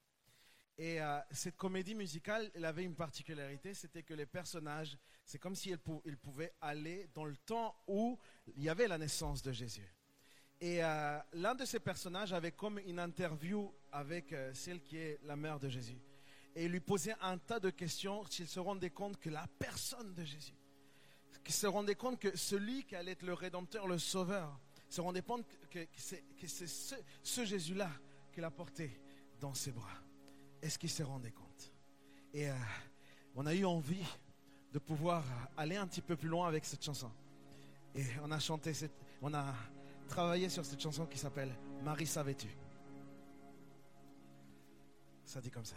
Et 0.77 1.01
euh, 1.01 1.21
cette 1.31 1.57
comédie 1.57 1.95
musicale, 1.95 2.51
elle 2.55 2.65
avait 2.65 2.83
une 2.83 2.97
particularité, 2.97 3.75
c'était 3.75 4.03
que 4.03 4.15
les 4.15 4.27
personnages, 4.27 4.99
c'est 5.25 5.39
comme 5.39 5.55
ils 5.65 6.17
pouvaient 6.17 6.53
aller 6.61 7.09
dans 7.15 7.25
le 7.25 7.37
temps 7.37 7.77
où 7.87 8.19
il 8.57 8.63
y 8.63 8.69
avait 8.69 8.89
la 8.89 8.99
naissance 8.99 9.41
de 9.43 9.53
Jésus. 9.53 9.89
Et 10.61 10.83
euh, 10.83 11.19
l'un 11.35 11.55
de 11.55 11.65
ces 11.65 11.79
personnages 11.79 12.33
avait 12.33 12.53
comme 12.53 12.81
une 12.81 12.99
interview 12.99 13.73
avec 13.93 14.33
euh, 14.33 14.53
celle 14.53 14.83
qui 14.83 14.97
est 14.97 15.21
la 15.25 15.37
mère 15.37 15.61
de 15.61 15.69
Jésus. 15.69 16.01
Et 16.57 16.65
il 16.65 16.73
lui 16.73 16.81
posait 16.81 17.15
un 17.21 17.39
tas 17.39 17.61
de 17.61 17.71
questions 17.71 18.25
s'il 18.27 18.49
se 18.49 18.61
rendait 18.61 18.91
compte 18.91 19.19
que 19.19 19.31
la 19.31 19.47
personne 19.59 20.15
de 20.15 20.25
Jésus, 20.25 20.55
qu'il 21.45 21.55
se 21.55 21.67
rendait 21.67 21.97
compte 21.97 22.19
que 22.19 22.37
celui 22.37 22.85
qui 22.85 22.97
allait 22.97 23.13
être 23.13 23.23
le 23.23 23.35
Rédempteur, 23.35 23.87
le 23.87 23.99
Sauveur, 23.99 24.59
se 24.89 25.01
rendait 25.01 25.23
compte 25.23 25.47
que, 25.71 25.81
que 25.81 26.01
c'est 26.01 26.25
que 26.41 26.47
c'est 26.47 26.67
ce, 26.67 26.95
ce 27.23 27.45
Jésus-là 27.45 27.91
qu'il 28.33 28.45
a 28.45 28.51
porté 28.51 29.01
dans 29.41 29.55
ses 29.55 29.73
bras. 29.73 30.04
Est-ce 30.65 30.79
qu'il 30.79 30.89
se 30.89 31.03
rendait 31.03 31.31
compte? 31.31 31.75
Et 32.33 32.49
euh, 32.49 32.55
on 33.37 33.45
a 33.45 33.55
eu 33.55 33.67
envie 33.67 34.03
de 34.73 34.79
pouvoir 34.79 35.23
aller 35.59 35.77
un 35.77 35.87
petit 35.87 36.01
peu 36.01 36.17
plus 36.17 36.31
loin 36.31 36.49
avec 36.49 36.65
cette 36.65 36.83
chanson. 36.83 37.11
Et 37.95 38.03
on 38.23 38.31
a 38.31 38.39
chanté, 38.39 38.73
on 39.21 39.35
a 39.35 39.55
travaillé 40.09 40.49
sur 40.49 40.65
cette 40.65 40.81
chanson 40.81 41.05
qui 41.05 41.19
s'appelle 41.19 41.55
Marie 41.83 42.07
savais-tu? 42.07 42.49
Ça 45.27 45.43
dit 45.43 45.51
comme 45.51 45.67
ça. 45.67 45.77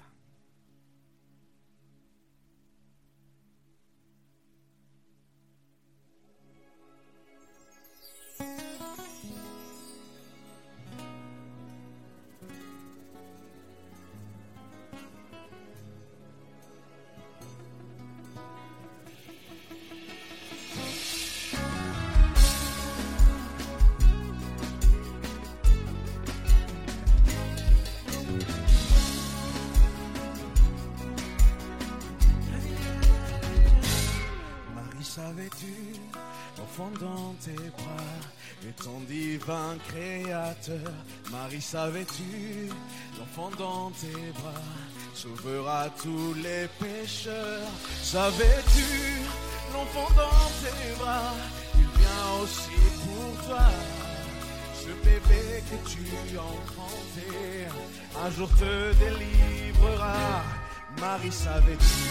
Savais-tu, 41.71 42.69
l'enfant 43.19 43.51
dans 43.59 43.91
tes 43.99 44.31
bras 44.39 44.63
sauvera 45.13 45.89
tous 46.01 46.33
les 46.35 46.65
pécheurs. 46.79 47.67
Savais-tu, 48.01 48.89
l'enfant 49.73 50.09
dans 50.15 50.49
tes 50.61 50.95
bras, 50.97 51.33
il 51.75 51.87
vient 51.99 52.27
aussi 52.41 52.79
pour 53.03 53.45
toi. 53.47 53.67
Ce 54.81 54.91
bébé 55.05 55.43
que 55.69 55.77
tu 55.89 56.37
enfanté, 56.37 57.27
un 58.23 58.29
jour 58.31 58.49
te 58.61 58.93
délivrera. 59.01 60.43
Marie, 61.01 61.31
savais-tu? 61.31 62.07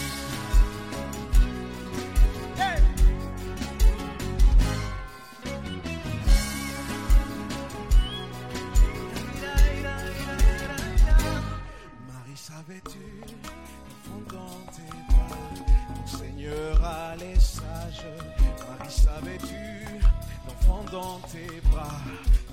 Savais-tu, 12.76 12.98
enfant 14.04 14.36
dans 14.36 14.72
tes 14.72 14.92
bras, 15.08 15.64
ton 15.94 16.18
Seigneur 16.18 16.84
a 16.84 17.16
les 17.16 17.40
sages. 17.40 18.04
Marie, 18.68 18.90
savais-tu, 18.90 20.00
l'enfant 20.46 20.84
dans 20.92 21.18
tes 21.28 21.60
bras 21.70 22.00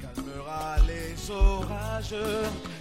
calmera 0.02 0.78
les 0.88 1.30
orages. 1.30 2.16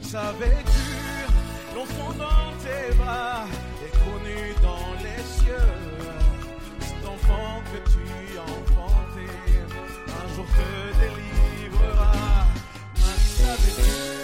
Savais-tu, 0.02 1.74
l'enfant 1.74 2.12
dans 2.12 2.52
tes 2.62 2.94
bras 2.96 3.46
est 3.84 3.94
connu 4.04 4.54
dans 4.62 4.92
les 5.02 5.22
cieux. 5.24 5.72
Cet 6.78 7.08
enfant 7.08 7.60
que 7.72 7.90
tu 7.90 8.38
as 8.38 8.42
enfanté, 8.42 9.26
un 10.06 10.34
jour 10.34 10.46
te 10.46 11.00
délivrera. 11.00 12.12
Marie, 13.00 13.32
savais-tu? 13.36 14.21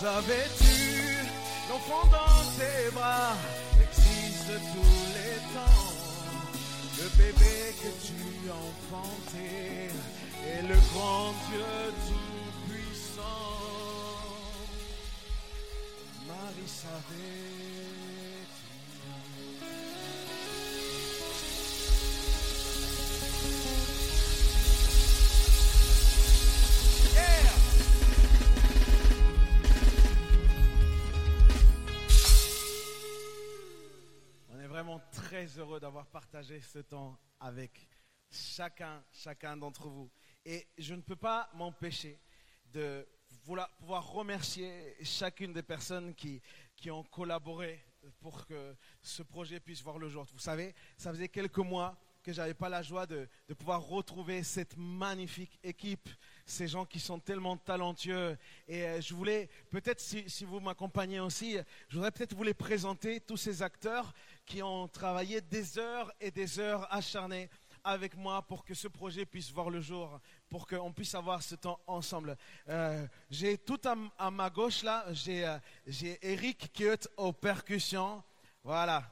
Savais-tu, 0.00 1.28
l'enfant 1.68 2.06
dans 2.06 2.42
tes 2.56 2.90
bras 2.94 3.36
existe 3.82 4.52
tous 4.72 5.04
les 5.12 5.36
temps. 5.52 5.92
Le 6.96 7.06
bébé 7.18 7.74
que 7.82 7.90
tu 8.06 8.48
as 8.48 8.60
enfanté 8.70 9.90
est 10.48 10.62
le 10.62 10.78
grand 10.94 11.34
Dieu 11.50 11.92
tout-puissant. 12.08 13.22
Marie 16.26 16.66
savait. 16.66 17.59
Très 35.30 35.46
heureux 35.60 35.78
d'avoir 35.78 36.06
partagé 36.08 36.60
ce 36.60 36.80
temps 36.80 37.16
avec 37.38 37.86
chacun, 38.32 39.00
chacun 39.12 39.56
d'entre 39.56 39.88
vous. 39.88 40.10
Et 40.44 40.66
je 40.76 40.92
ne 40.92 41.02
peux 41.02 41.14
pas 41.14 41.48
m'empêcher 41.54 42.18
de 42.72 43.06
vouloir- 43.44 43.70
pouvoir 43.76 44.10
remercier 44.10 44.96
chacune 45.04 45.52
des 45.52 45.62
personnes 45.62 46.16
qui, 46.16 46.42
qui 46.74 46.90
ont 46.90 47.04
collaboré 47.04 47.80
pour 48.18 48.44
que 48.44 48.74
ce 49.02 49.22
projet 49.22 49.60
puisse 49.60 49.82
voir 49.82 49.98
le 49.98 50.08
jour. 50.08 50.26
Vous 50.32 50.40
savez, 50.40 50.74
ça 50.96 51.12
faisait 51.12 51.28
quelques 51.28 51.58
mois 51.58 51.96
que 52.22 52.34
j'avais 52.34 52.52
pas 52.52 52.68
la 52.68 52.82
joie 52.82 53.06
de, 53.06 53.26
de 53.48 53.54
pouvoir 53.54 53.80
retrouver 53.80 54.42
cette 54.42 54.76
magnifique 54.76 55.58
équipe, 55.62 56.06
ces 56.44 56.68
gens 56.68 56.84
qui 56.84 57.00
sont 57.00 57.18
tellement 57.18 57.56
talentueux. 57.56 58.36
Et 58.68 58.84
euh, 58.84 59.00
je 59.00 59.14
voulais, 59.14 59.48
peut-être 59.70 60.00
si, 60.00 60.28
si 60.28 60.44
vous 60.44 60.60
m'accompagnez 60.60 61.18
aussi, 61.20 61.56
je 61.88 61.94
voudrais 61.94 62.10
peut-être 62.10 62.34
vous 62.34 62.42
les 62.42 62.52
présenter, 62.52 63.20
tous 63.20 63.38
ces 63.38 63.62
acteurs 63.62 64.12
qui 64.50 64.64
ont 64.64 64.88
travaillé 64.88 65.40
des 65.40 65.78
heures 65.78 66.12
et 66.20 66.32
des 66.32 66.58
heures 66.58 66.92
acharnées 66.92 67.48
avec 67.84 68.16
moi 68.16 68.42
pour 68.42 68.64
que 68.64 68.74
ce 68.74 68.88
projet 68.88 69.24
puisse 69.24 69.52
voir 69.52 69.70
le 69.70 69.80
jour, 69.80 70.18
pour 70.48 70.66
qu'on 70.66 70.92
puisse 70.92 71.14
avoir 71.14 71.40
ce 71.40 71.54
temps 71.54 71.78
ensemble. 71.86 72.36
Euh, 72.68 73.06
j'ai 73.30 73.58
tout 73.58 73.80
à, 73.84 74.30
ma 74.32 74.50
gauche 74.50 74.82
là, 74.82 75.04
j'ai 75.12 75.46
euh, 75.46 75.56
Eric 76.20 76.72
qui 76.72 76.82
est 76.82 77.08
aux 77.16 77.32
percussions. 77.32 78.24
Voilà. 78.64 79.04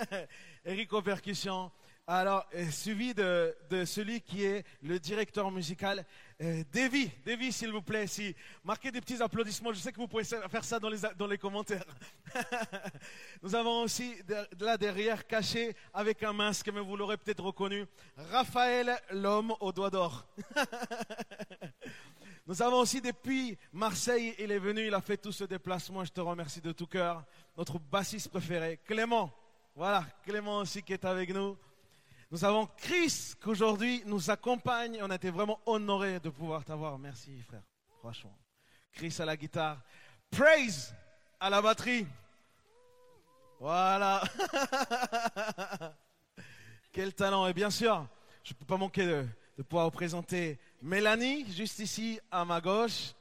Eric 0.64 0.90
aux 0.94 1.02
percussions. 1.02 1.70
Alors, 2.06 2.46
euh, 2.54 2.70
suivi 2.70 3.12
de 3.12 3.54
celui 3.84 4.22
qui 4.22 4.42
est 4.42 4.64
le 4.80 4.98
directeur 4.98 5.50
musical, 5.50 6.06
euh, 6.42 6.64
Davy. 6.72 7.08
Davy, 7.24 7.52
s'il 7.52 7.70
vous 7.70 7.82
plaît, 7.82 8.06
si 8.08 8.34
marquez 8.64 8.90
des 8.90 9.00
petits 9.00 9.22
applaudissements. 9.22 9.72
Je 9.72 9.78
sais 9.78 9.92
que 9.92 9.96
vous 9.96 10.08
pouvez 10.08 10.24
faire 10.24 10.64
ça 10.64 10.80
dans 10.80 11.26
les, 11.26 11.38
commentaires. 11.38 11.84
Nous 13.42 13.54
avons 13.54 13.82
aussi 13.82 14.16
là 14.58 14.76
derrière, 14.76 15.24
caché 15.26 15.76
avec 15.94 16.22
un 16.24 16.32
masque, 16.32 16.68
mais 16.74 16.80
vous 16.80 16.96
l'aurez 16.96 17.16
peut-être 17.16 17.44
reconnu, 17.44 17.86
Raphaël, 18.16 18.98
l'homme 19.12 19.54
au 19.60 19.72
doigt 19.72 19.90
d'or. 19.90 20.26
Nous 22.46 22.60
avons 22.60 22.78
aussi 22.78 23.00
depuis 23.00 23.56
Marseille, 23.72 24.34
il 24.36 24.50
est 24.50 24.58
venu, 24.58 24.88
il 24.88 24.94
a 24.94 25.00
fait 25.00 25.16
tout 25.16 25.30
ce 25.30 25.44
déplacement, 25.44 26.04
je 26.04 26.10
te 26.10 26.20
remercie 26.20 26.60
de 26.60 26.72
tout 26.72 26.88
cœur. 26.88 27.24
Notre 27.56 27.78
bassiste 27.78 28.28
préféré, 28.30 28.80
Clément. 28.84 29.30
Voilà, 29.76 30.04
Clément 30.24 30.58
aussi 30.58 30.82
qui 30.82 30.92
est 30.92 31.04
avec 31.04 31.32
nous. 31.32 31.56
Nous 32.32 32.46
avons 32.46 32.66
Chris 32.78 33.34
qui 33.42 33.48
aujourd'hui 33.50 34.02
nous 34.06 34.30
accompagne. 34.30 34.98
On 35.02 35.10
a 35.10 35.16
été 35.16 35.28
vraiment 35.28 35.60
honorés 35.66 36.18
de 36.18 36.30
pouvoir 36.30 36.64
t'avoir. 36.64 36.98
Merci 36.98 37.30
frère, 37.42 37.60
franchement. 37.98 38.34
Chris 38.90 39.14
à 39.18 39.26
la 39.26 39.36
guitare. 39.36 39.76
Praise 40.30 40.94
à 41.38 41.50
la 41.50 41.60
batterie. 41.60 42.06
Voilà. 43.60 44.22
Quel 46.92 47.12
talent. 47.12 47.46
Et 47.48 47.52
bien 47.52 47.68
sûr, 47.68 48.06
je 48.42 48.54
ne 48.54 48.58
peux 48.58 48.64
pas 48.64 48.78
manquer 48.78 49.04
de, 49.04 49.26
de 49.58 49.62
pouvoir 49.62 49.84
vous 49.84 49.90
présenter 49.90 50.58
Mélanie, 50.80 51.52
juste 51.52 51.80
ici 51.80 52.18
à 52.30 52.46
ma 52.46 52.62
gauche. 52.62 53.12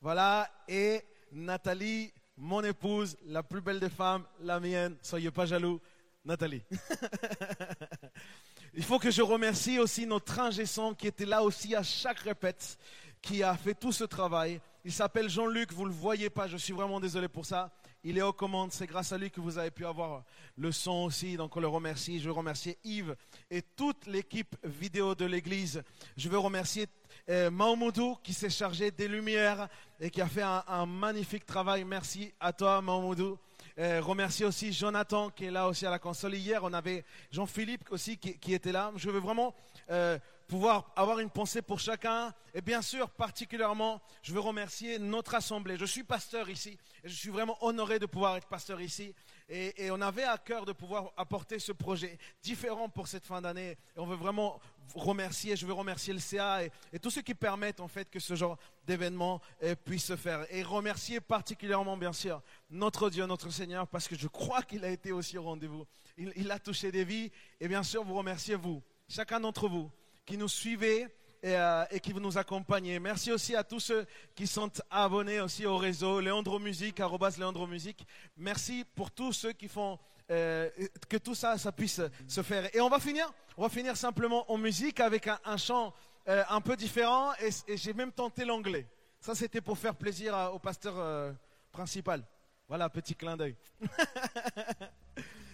Voilà. 0.00 0.48
Et 0.68 1.02
Nathalie, 1.32 2.12
mon 2.36 2.62
épouse, 2.62 3.16
la 3.26 3.42
plus 3.42 3.60
belle 3.60 3.80
des 3.80 3.90
femmes, 3.90 4.24
la 4.38 4.60
mienne. 4.60 4.96
Soyez 5.02 5.32
pas 5.32 5.44
jaloux. 5.44 5.80
Nathalie. 6.24 6.62
Il 8.74 8.82
faut 8.82 8.98
que 8.98 9.10
je 9.10 9.22
remercie 9.22 9.78
aussi 9.78 10.06
notre 10.06 10.40
ingé 10.40 10.66
son 10.66 10.94
qui 10.94 11.06
était 11.06 11.26
là 11.26 11.42
aussi 11.42 11.74
à 11.74 11.82
chaque 11.82 12.20
répète, 12.20 12.78
qui 13.20 13.42
a 13.42 13.54
fait 13.56 13.74
tout 13.74 13.92
ce 13.92 14.04
travail. 14.04 14.60
Il 14.84 14.92
s'appelle 14.92 15.28
Jean-Luc, 15.28 15.72
vous 15.72 15.84
ne 15.84 15.88
le 15.88 15.94
voyez 15.94 16.30
pas, 16.30 16.48
je 16.48 16.56
suis 16.56 16.72
vraiment 16.72 16.98
désolé 16.98 17.28
pour 17.28 17.46
ça. 17.46 17.70
Il 18.02 18.18
est 18.18 18.22
aux 18.22 18.32
commandes, 18.32 18.72
c'est 18.72 18.86
grâce 18.86 19.12
à 19.12 19.18
lui 19.18 19.30
que 19.30 19.40
vous 19.40 19.58
avez 19.58 19.70
pu 19.70 19.86
avoir 19.86 20.24
le 20.56 20.72
son 20.72 21.04
aussi, 21.04 21.36
donc 21.36 21.56
on 21.56 21.60
le 21.60 21.68
remercie. 21.68 22.20
Je 22.20 22.26
veux 22.26 22.32
remercier 22.32 22.78
Yves 22.84 23.16
et 23.50 23.62
toute 23.62 24.06
l'équipe 24.06 24.56
vidéo 24.64 25.14
de 25.14 25.24
l'église. 25.24 25.82
Je 26.16 26.28
veux 26.28 26.38
remercier 26.38 26.86
euh, 27.30 27.50
Maomoudou 27.50 28.18
qui 28.22 28.34
s'est 28.34 28.50
chargé 28.50 28.90
des 28.90 29.08
lumières 29.08 29.68
et 30.00 30.10
qui 30.10 30.20
a 30.20 30.26
fait 30.26 30.42
un, 30.42 30.64
un 30.66 30.84
magnifique 30.84 31.46
travail. 31.46 31.84
Merci 31.84 32.34
à 32.40 32.52
toi 32.52 32.82
Maomoudou. 32.82 33.38
Euh, 33.76 34.00
remercier 34.00 34.46
aussi 34.46 34.72
Jonathan 34.72 35.30
qui 35.30 35.46
est 35.46 35.50
là 35.50 35.66
aussi 35.66 35.84
à 35.84 35.90
la 35.90 35.98
console. 35.98 36.36
Hier, 36.36 36.62
on 36.62 36.72
avait 36.72 37.04
Jean-Philippe 37.32 37.90
aussi 37.90 38.16
qui, 38.18 38.54
était 38.54 38.70
là. 38.70 38.92
Je 38.94 39.10
veux 39.10 39.18
vraiment 39.18 39.52
euh, 39.90 40.16
pouvoir 40.46 40.92
avoir 40.94 41.18
une 41.18 41.30
pensée 41.30 41.60
pour 41.60 41.80
chacun. 41.80 42.32
Et 42.54 42.60
bien 42.60 42.82
sûr, 42.82 43.10
particulièrement, 43.10 44.00
je 44.22 44.32
veux 44.32 44.38
remercier 44.38 45.00
notre 45.00 45.34
assemblée. 45.34 45.76
Je 45.76 45.86
suis 45.86 46.04
pasteur 46.04 46.48
ici 46.48 46.78
et 47.02 47.08
je 47.08 47.14
suis 47.14 47.30
vraiment 47.30 47.56
honoré 47.64 47.98
de 47.98 48.06
pouvoir 48.06 48.36
être 48.36 48.46
pasteur 48.46 48.80
ici. 48.80 49.12
Et, 49.48 49.86
et 49.86 49.90
on 49.90 50.00
avait 50.00 50.22
à 50.22 50.38
cœur 50.38 50.66
de 50.66 50.72
pouvoir 50.72 51.12
apporter 51.16 51.58
ce 51.58 51.72
projet 51.72 52.16
différent 52.44 52.88
pour 52.88 53.08
cette 53.08 53.24
fin 53.24 53.42
d'année. 53.42 53.76
Et 53.96 53.98
on 53.98 54.06
veut 54.06 54.14
vraiment 54.14 54.60
remercier, 54.94 55.56
je 55.56 55.66
veux 55.66 55.72
remercier 55.72 56.12
le 56.12 56.20
CA 56.20 56.64
et, 56.64 56.98
tous 57.00 57.10
ceux 57.10 57.22
qui 57.22 57.34
permettent 57.34 57.80
en 57.80 57.88
fait 57.88 58.10
que 58.10 58.20
ce 58.20 58.34
genre 58.34 58.58
d'événement 58.86 59.40
euh, 59.62 59.74
puisse 59.74 60.04
se 60.04 60.16
faire. 60.16 60.46
Et 60.50 60.62
remercier 60.62 61.20
particulièrement, 61.20 61.96
bien 61.96 62.12
sûr, 62.12 62.42
notre 62.70 63.10
Dieu, 63.10 63.26
notre 63.26 63.50
Seigneur, 63.50 63.86
parce 63.88 64.08
que 64.08 64.16
je 64.16 64.28
crois 64.28 64.62
qu'il 64.62 64.84
a 64.84 64.90
été 64.90 65.12
aussi 65.12 65.38
au 65.38 65.42
rendez-vous. 65.42 65.86
Il, 66.16 66.50
a 66.50 66.58
touché 66.58 66.92
des 66.92 67.04
vies. 67.04 67.32
Et 67.60 67.66
bien 67.66 67.82
sûr, 67.82 68.04
vous 68.04 68.14
remerciez 68.14 68.54
vous, 68.54 68.82
chacun 69.08 69.40
d'entre 69.40 69.68
vous, 69.68 69.90
qui 70.24 70.36
nous 70.38 70.48
suivez 70.48 71.08
et, 71.42 71.56
euh, 71.56 71.84
et 71.90 71.98
qui 71.98 72.14
nous 72.14 72.38
accompagnez. 72.38 73.00
Merci 73.00 73.32
aussi 73.32 73.56
à 73.56 73.64
tous 73.64 73.80
ceux 73.80 74.06
qui 74.34 74.46
sont 74.46 74.70
abonnés 74.90 75.40
aussi 75.40 75.66
au 75.66 75.76
réseau 75.76 76.20
Léandro 76.20 76.60
Musique, 76.60 77.00
arrobas 77.00 77.34
Léandro 77.36 77.66
Musique. 77.66 78.06
Merci 78.36 78.84
pour 78.94 79.10
tous 79.10 79.32
ceux 79.32 79.52
qui 79.52 79.66
font 79.66 79.98
euh, 80.30 80.70
que 81.08 81.18
tout 81.18 81.34
ça, 81.34 81.58
ça 81.58 81.72
puisse 81.72 82.00
se 82.26 82.42
faire. 82.42 82.74
Et 82.74 82.80
on 82.80 82.88
va 82.88 82.98
finir, 82.98 83.30
on 83.56 83.62
va 83.62 83.68
finir 83.68 83.96
simplement 83.96 84.50
en 84.50 84.56
musique 84.56 85.00
avec 85.00 85.28
un, 85.28 85.56
chant 85.56 85.92
euh, 86.28 86.42
un 86.48 86.60
peu 86.60 86.76
différent 86.76 87.32
et, 87.40 87.76
j'ai 87.76 87.92
même 87.92 88.12
tenté 88.12 88.44
l'anglais. 88.44 88.86
Ça, 89.20 89.34
c'était 89.34 89.60
pour 89.60 89.78
faire 89.78 89.94
plaisir 89.94 90.50
au 90.54 90.58
pasteur 90.58 90.94
euh, 90.98 91.32
principal. 91.70 92.22
Voilà, 92.68 92.88
petit 92.88 93.14
clin 93.14 93.36
d'œil. 93.36 93.56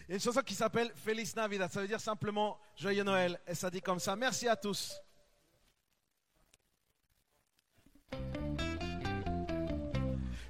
Il 0.08 0.10
y 0.10 0.12
a 0.12 0.14
une 0.14 0.20
chanson 0.20 0.42
qui 0.42 0.54
s'appelle 0.54 0.92
Feliz 0.94 1.34
Navidad. 1.36 1.70
Ça 1.70 1.80
veut 1.80 1.88
dire 1.88 2.00
simplement 2.00 2.58
Joyeux 2.76 3.04
Noël. 3.04 3.40
Et 3.46 3.54
ça 3.54 3.70
dit 3.70 3.80
comme 3.80 4.00
ça. 4.00 4.16
Merci 4.16 4.48
à 4.48 4.56
tous. 4.56 5.00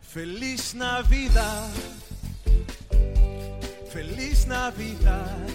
Feliz 0.03 0.75
Navidad. 0.75 2.00
Feliz 3.93 4.47
Navidad. 4.47 5.49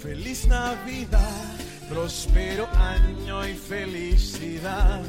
Feliz 0.00 0.46
Navidad. 0.46 1.58
Próspero 1.88 2.68
año 2.68 3.44
y 3.44 3.54
felicidad. 3.54 5.02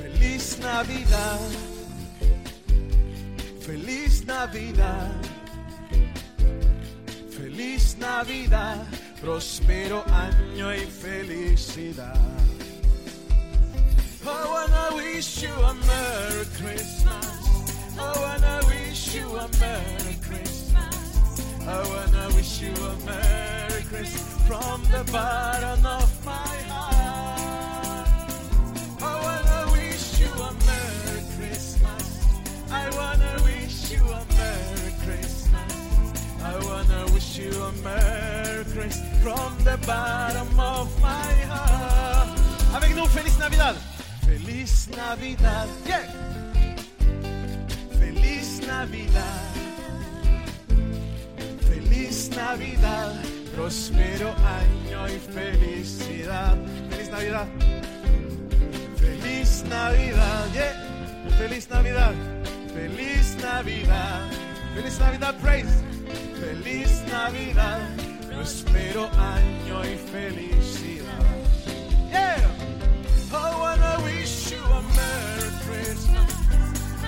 Feliz 0.00 0.58
Navidad. 0.62 1.40
Feliz 3.60 4.24
Navidad. 4.24 5.12
Feliz 7.36 7.96
Navidad. 7.98 8.86
Próspero 9.20 10.02
año 10.06 10.74
y 10.74 10.86
felicidad. 10.86 12.16
I 14.24 14.44
wanna 14.46 14.96
wish 14.96 15.42
you 15.42 15.52
a 15.52 15.74
Merry 15.74 16.46
Christmas. 16.56 17.47
I 18.00 18.12
wanna 18.22 18.60
wish 18.66 19.14
you 19.14 19.26
a 19.26 19.48
Merry 19.60 20.16
Christmas. 20.22 21.40
I 21.66 21.78
wanna 21.90 22.34
wish 22.34 22.60
you 22.60 22.72
a 22.72 22.94
Merry 23.04 23.82
Christmas 23.82 24.22
from 24.46 24.82
the 24.84 25.04
bottom 25.12 25.84
of 25.86 26.24
my 26.24 26.56
heart. 26.72 28.08
I 29.02 29.14
wanna 29.26 29.72
wish 29.72 30.20
you 30.20 30.30
a 30.30 30.52
Merry 30.68 31.22
Christmas. 31.36 32.04
I 32.70 32.88
wanna 32.96 33.34
wish 33.44 33.90
you 33.90 34.02
a 34.02 34.22
Merry 34.38 34.92
Christmas. 35.04 35.72
I 36.42 36.54
wanna 36.64 37.12
wish 37.12 37.38
you 37.38 37.50
a 37.50 37.72
Merry 37.82 38.64
Christmas 38.64 39.22
from 39.22 39.56
the 39.64 39.76
bottom 39.86 40.48
of 40.60 40.88
my 41.02 41.32
heart. 41.50 42.38
Avec 42.74 42.94
nous, 42.94 43.06
Feliz 43.06 43.38
Navidad. 43.38 43.76
Feliz 44.24 44.88
Navidad. 44.96 45.68
Yeah. 45.86 46.37
Navidad. 48.68 49.50
Feliz 51.68 52.30
Navidad. 52.36 53.14
Próspero 53.54 54.34
año 54.60 55.08
y 55.08 55.18
felicidad. 55.18 56.56
Feliz 56.90 57.10
Navidad. 57.10 57.46
Feliz 58.96 59.64
Navidad. 59.68 60.46
Yeah. 60.52 60.74
Feliz 61.38 61.68
Navidad. 61.70 62.14
Feliz 62.74 63.36
Navidad. 63.42 64.30
Feliz 64.74 65.00
Navidad. 65.00 65.34
Praise. 65.40 65.82
Feliz 66.38 67.02
Navidad. 67.10 67.80
Próspero 68.30 69.08
año 69.16 69.82
y 69.84 69.96
felicidad. 70.12 71.24
Yeah. 72.12 72.36
I 73.32 73.56
wanna 73.58 73.98
wish 74.04 74.52
you 74.52 74.62
a 74.62 74.82
Merry 74.82 75.50
Christmas. 75.64 75.76
I 75.76 75.76
wish 75.78 75.96
you 75.96 75.96
a 75.96 75.96
Merry 75.96 76.28
Christmas. 76.28 76.37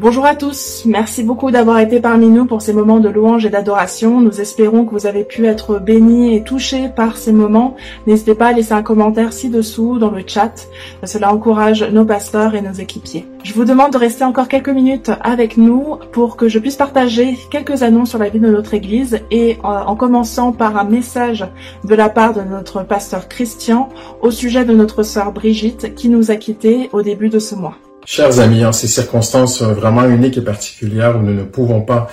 Bonjour 0.00 0.26
à 0.26 0.36
tous, 0.36 0.84
merci 0.86 1.24
beaucoup 1.24 1.50
d'avoir 1.50 1.80
été 1.80 1.98
parmi 1.98 2.28
nous 2.28 2.46
pour 2.46 2.62
ces 2.62 2.72
moments 2.72 3.00
de 3.00 3.08
louange 3.08 3.44
et 3.44 3.50
d'adoration. 3.50 4.20
Nous 4.20 4.40
espérons 4.40 4.84
que 4.84 4.92
vous 4.92 5.08
avez 5.08 5.24
pu 5.24 5.44
être 5.46 5.80
bénis 5.80 6.36
et 6.36 6.44
touchés 6.44 6.88
par 6.88 7.16
ces 7.16 7.32
moments. 7.32 7.74
N'hésitez 8.06 8.36
pas 8.36 8.46
à 8.46 8.52
laisser 8.52 8.74
un 8.74 8.84
commentaire 8.84 9.32
ci-dessous 9.32 9.98
dans 9.98 10.12
le 10.12 10.22
chat. 10.24 10.68
Cela 11.02 11.34
encourage 11.34 11.82
nos 11.82 12.04
pasteurs 12.04 12.54
et 12.54 12.62
nos 12.62 12.74
équipiers. 12.74 13.26
Je 13.42 13.52
vous 13.52 13.64
demande 13.64 13.92
de 13.92 13.98
rester 13.98 14.22
encore 14.22 14.46
quelques 14.46 14.68
minutes 14.68 15.10
avec 15.20 15.56
nous 15.56 15.96
pour 16.12 16.36
que 16.36 16.48
je 16.48 16.60
puisse 16.60 16.76
partager 16.76 17.36
quelques 17.50 17.82
annonces 17.82 18.10
sur 18.10 18.20
la 18.20 18.28
vie 18.28 18.38
de 18.38 18.50
notre 18.50 18.74
Église 18.74 19.18
et 19.32 19.58
euh, 19.64 19.82
en 19.84 19.96
commençant 19.96 20.52
par 20.52 20.76
un 20.76 20.84
message 20.84 21.44
de 21.82 21.94
la 21.96 22.08
part 22.08 22.34
de 22.34 22.42
notre 22.42 22.84
pasteur 22.84 23.26
Christian 23.26 23.88
au 24.22 24.30
sujet 24.30 24.64
de 24.64 24.74
notre 24.74 25.02
sœur 25.02 25.32
Brigitte 25.32 25.96
qui 25.96 26.08
nous 26.08 26.30
a 26.30 26.36
quittés 26.36 26.88
au 26.92 27.02
début 27.02 27.30
de 27.30 27.40
ce 27.40 27.56
mois. 27.56 27.74
Chers 28.10 28.40
amis, 28.40 28.64
en 28.64 28.72
ces 28.72 28.88
circonstances 28.88 29.60
vraiment 29.60 30.08
uniques 30.08 30.38
et 30.38 30.42
particulières 30.42 31.18
où 31.18 31.22
nous 31.22 31.34
ne 31.34 31.44
pouvons 31.44 31.82
pas 31.82 32.08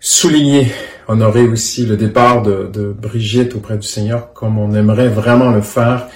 souligner, 0.00 0.72
honorer 1.06 1.46
aussi 1.46 1.84
le 1.84 1.98
départ 1.98 2.40
de, 2.40 2.96
Brigitte 2.98 3.54
auprès 3.54 3.76
du 3.76 3.86
Seigneur 3.86 4.32
comme 4.32 4.56
on 4.56 4.72
aimerait 4.72 5.08
vraiment 5.08 5.50
le 5.50 5.60
faire, 5.60 6.08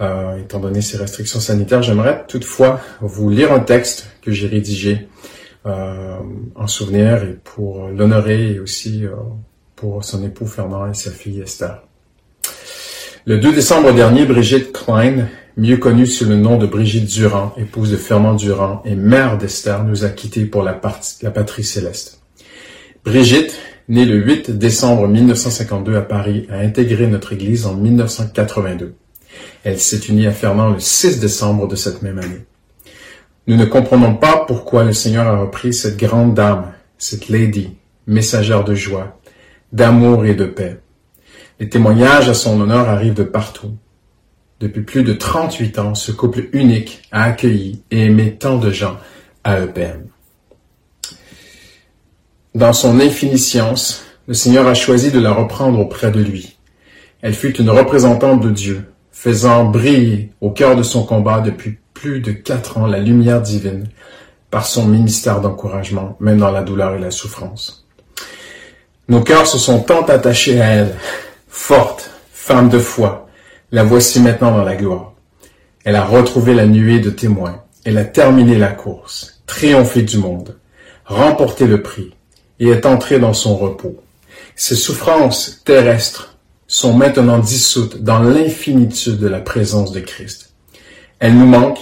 euh, 0.00 0.38
étant 0.38 0.60
donné 0.60 0.80
ces 0.80 0.96
restrictions 0.96 1.40
sanitaires, 1.40 1.82
j'aimerais 1.82 2.24
toutefois 2.26 2.80
vous 3.02 3.28
lire 3.28 3.52
un 3.52 3.60
texte 3.60 4.08
que 4.22 4.30
j'ai 4.30 4.46
rédigé 4.46 5.08
euh, 5.66 6.16
en 6.54 6.66
souvenir 6.66 7.22
et 7.22 7.36
pour 7.44 7.88
l'honorer 7.88 8.52
et 8.52 8.60
aussi 8.60 9.04
euh, 9.04 9.10
pour 9.76 10.02
son 10.04 10.24
époux 10.24 10.46
Fernand 10.46 10.90
et 10.90 10.94
sa 10.94 11.10
fille 11.10 11.42
Esther. 11.42 11.82
Le 13.26 13.36
2 13.36 13.52
décembre 13.52 13.92
dernier, 13.92 14.24
Brigitte 14.24 14.72
Klein, 14.72 15.28
mieux 15.56 15.76
connue 15.76 16.06
sous 16.06 16.24
le 16.24 16.36
nom 16.36 16.58
de 16.58 16.66
Brigitte 16.66 17.06
Durand, 17.06 17.52
épouse 17.56 17.90
de 17.90 17.96
Fernand 17.96 18.34
Durand 18.34 18.82
et 18.84 18.96
mère 18.96 19.38
d'Esther, 19.38 19.84
nous 19.84 20.04
a 20.04 20.08
quittés 20.08 20.46
pour 20.46 20.62
la, 20.62 20.80
la 21.22 21.30
patrie 21.30 21.64
céleste. 21.64 22.20
Brigitte, 23.04 23.56
née 23.88 24.04
le 24.04 24.16
8 24.16 24.50
décembre 24.50 25.06
1952 25.06 25.96
à 25.96 26.02
Paris, 26.02 26.46
a 26.50 26.58
intégré 26.58 27.06
notre 27.06 27.32
Église 27.32 27.66
en 27.66 27.74
1982. 27.74 28.94
Elle 29.62 29.78
s'est 29.78 30.00
unie 30.08 30.26
à 30.26 30.32
Fernand 30.32 30.70
le 30.70 30.80
6 30.80 31.20
décembre 31.20 31.68
de 31.68 31.76
cette 31.76 32.02
même 32.02 32.18
année. 32.18 32.44
Nous 33.46 33.56
ne 33.56 33.64
comprenons 33.64 34.14
pas 34.14 34.44
pourquoi 34.46 34.84
le 34.84 34.92
Seigneur 34.92 35.26
a 35.26 35.38
repris 35.38 35.72
cette 35.74 35.98
grande 35.98 36.34
dame, 36.34 36.72
cette 36.98 37.28
lady, 37.28 37.76
messagère 38.06 38.64
de 38.64 38.74
joie, 38.74 39.20
d'amour 39.72 40.24
et 40.24 40.34
de 40.34 40.46
paix. 40.46 40.80
Les 41.60 41.68
témoignages 41.68 42.28
à 42.28 42.34
son 42.34 42.60
honneur 42.60 42.88
arrivent 42.88 43.14
de 43.14 43.22
partout. 43.22 43.76
Depuis 44.64 44.80
plus 44.80 45.02
de 45.02 45.12
38 45.12 45.78
ans, 45.78 45.94
ce 45.94 46.10
couple 46.10 46.48
unique 46.54 47.02
a 47.12 47.24
accueilli 47.24 47.82
et 47.90 48.06
aimé 48.06 48.34
tant 48.40 48.56
de 48.56 48.70
gens 48.70 48.96
à 49.44 49.60
EPM. 49.60 50.06
Dans 52.54 52.72
son 52.72 52.98
infinie 52.98 53.38
science, 53.38 54.06
le 54.26 54.32
Seigneur 54.32 54.66
a 54.66 54.72
choisi 54.72 55.10
de 55.10 55.20
la 55.20 55.32
reprendre 55.32 55.78
auprès 55.80 56.10
de 56.10 56.22
lui. 56.22 56.56
Elle 57.20 57.34
fut 57.34 57.54
une 57.58 57.68
représentante 57.68 58.40
de 58.40 58.50
Dieu, 58.50 58.86
faisant 59.12 59.66
briller 59.66 60.30
au 60.40 60.50
cœur 60.50 60.76
de 60.76 60.82
son 60.82 61.04
combat 61.04 61.40
depuis 61.40 61.76
plus 61.92 62.20
de 62.20 62.32
quatre 62.32 62.78
ans 62.78 62.86
la 62.86 63.00
lumière 63.00 63.42
divine 63.42 63.88
par 64.50 64.64
son 64.64 64.86
ministère 64.86 65.42
d'encouragement, 65.42 66.16
même 66.20 66.38
dans 66.38 66.50
la 66.50 66.62
douleur 66.62 66.94
et 66.94 67.00
la 67.00 67.10
souffrance. 67.10 67.86
Nos 69.10 69.20
cœurs 69.20 69.46
se 69.46 69.58
sont 69.58 69.80
tant 69.80 70.06
attachés 70.06 70.58
à 70.58 70.68
elle, 70.68 70.96
forte, 71.48 72.10
femme 72.32 72.70
de 72.70 72.78
foi, 72.78 73.23
la 73.74 73.82
voici 73.82 74.20
maintenant 74.20 74.52
dans 74.52 74.62
la 74.62 74.76
gloire. 74.76 75.14
Elle 75.82 75.96
a 75.96 76.04
retrouvé 76.04 76.54
la 76.54 76.64
nuée 76.64 77.00
de 77.00 77.10
témoins. 77.10 77.64
Elle 77.84 77.98
a 77.98 78.04
terminé 78.04 78.56
la 78.56 78.68
course, 78.68 79.42
triomphé 79.46 80.02
du 80.02 80.16
monde, 80.16 80.56
remporté 81.04 81.66
le 81.66 81.82
prix 81.82 82.14
et 82.60 82.68
est 82.68 82.86
entrée 82.86 83.18
dans 83.18 83.32
son 83.32 83.56
repos. 83.56 84.00
Ses 84.54 84.76
souffrances 84.76 85.60
terrestres 85.64 86.38
sont 86.68 86.94
maintenant 86.94 87.40
dissoutes 87.40 88.00
dans 88.00 88.20
l'infinitude 88.20 89.18
de 89.18 89.26
la 89.26 89.40
présence 89.40 89.90
de 89.90 89.98
Christ. 89.98 90.54
Elle 91.18 91.36
nous 91.36 91.46
manque. 91.46 91.80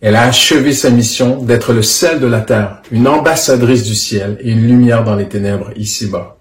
Elle 0.00 0.16
a 0.16 0.22
achevé 0.22 0.72
sa 0.72 0.88
mission 0.88 1.42
d'être 1.42 1.74
le 1.74 1.82
sel 1.82 2.20
de 2.20 2.26
la 2.26 2.40
terre, 2.40 2.80
une 2.90 3.06
ambassadrice 3.06 3.84
du 3.84 3.94
ciel 3.94 4.38
et 4.40 4.50
une 4.50 4.66
lumière 4.66 5.04
dans 5.04 5.14
les 5.14 5.28
ténèbres 5.28 5.72
ici-bas. 5.76 6.38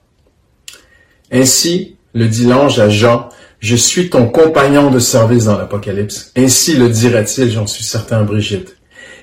Ainsi, 1.30 1.98
le 2.14 2.30
dit 2.30 2.46
l'ange 2.46 2.80
à 2.80 2.88
Jean, 2.88 3.28
je 3.60 3.76
suis 3.76 4.10
ton 4.10 4.28
compagnon 4.28 4.92
de 4.92 5.00
service 5.00 5.46
dans 5.46 5.58
l'Apocalypse. 5.58 6.32
Ainsi 6.36 6.76
le 6.76 6.90
dirait-il, 6.90 7.52
j'en 7.52 7.66
suis 7.66 7.84
certain, 7.84 8.24
Brigitte. 8.24 8.78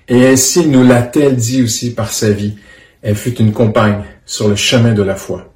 Et 0.08 0.26
ainsi 0.26 0.66
nous 0.66 0.84
l'a-t-elle 0.84 1.36
dit 1.36 1.62
aussi 1.62 1.94
par 1.94 2.10
sa 2.10 2.30
vie. 2.30 2.54
Elle 3.02 3.14
fut 3.14 3.36
une 3.36 3.52
compagne 3.52 4.02
sur 4.26 4.48
le 4.48 4.56
chemin 4.56 4.92
de 4.92 5.02
la 5.02 5.14
foi. 5.14 5.52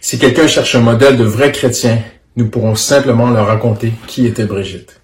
Si 0.00 0.18
quelqu'un 0.18 0.46
cherche 0.46 0.74
un 0.74 0.80
modèle 0.80 1.16
de 1.16 1.24
vrai 1.24 1.52
chrétien, 1.52 2.00
nous 2.36 2.48
pourrons 2.48 2.74
simplement 2.74 3.30
leur 3.30 3.46
raconter 3.46 3.92
qui 4.06 4.26
était 4.26 4.44
Brigitte. 4.44 5.00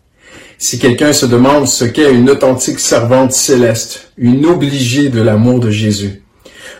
Si 0.58 0.78
quelqu'un 0.78 1.12
se 1.12 1.26
demande 1.26 1.66
ce 1.66 1.84
qu'est 1.84 2.12
une 2.12 2.30
authentique 2.30 2.78
servante 2.78 3.32
céleste, 3.32 4.12
une 4.16 4.46
obligée 4.46 5.08
de 5.08 5.20
l'amour 5.20 5.58
de 5.58 5.70
Jésus, 5.70 6.21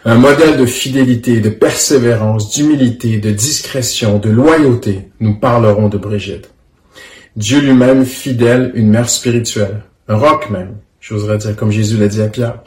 un 0.05 0.17
modèle 0.17 0.57
de 0.57 0.67
fidélité, 0.67 1.41
de 1.41 1.49
persévérance, 1.49 2.53
d'humilité, 2.53 3.19
de 3.19 3.31
discrétion, 3.31 4.19
de 4.19 4.31
loyauté, 4.31 5.11
nous 5.21 5.35
parlerons 5.39 5.89
de 5.89 5.97
Brigitte. 5.97 6.51
Dieu 7.37 7.61
lui-même 7.61 8.05
fidèle, 8.05 8.73
une 8.75 8.91
mère 8.91 9.09
spirituelle, 9.09 9.83
un 10.09 10.17
roc 10.17 10.51
même, 10.51 10.77
j'oserais 11.01 11.39
dire 11.39 11.55
comme 11.55 11.71
Jésus 11.71 11.97
l'a 11.97 12.09
dit 12.09 12.21
à 12.21 12.29
Pierre, 12.29 12.63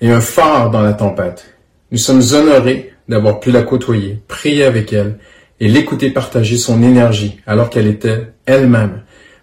et 0.00 0.10
un 0.10 0.20
phare 0.20 0.70
dans 0.70 0.82
la 0.82 0.92
tempête. 0.92 1.54
Nous 1.90 1.98
sommes 1.98 2.22
honorés 2.32 2.92
d'avoir 3.08 3.40
pu 3.40 3.50
la 3.50 3.62
côtoyer, 3.62 4.20
prier 4.28 4.64
avec 4.64 4.92
elle 4.92 5.18
et 5.58 5.68
l'écouter 5.68 6.10
partager 6.10 6.56
son 6.56 6.82
énergie 6.82 7.40
alors 7.46 7.70
qu'elle 7.70 7.88
était 7.88 8.28
elle-même 8.46 9.02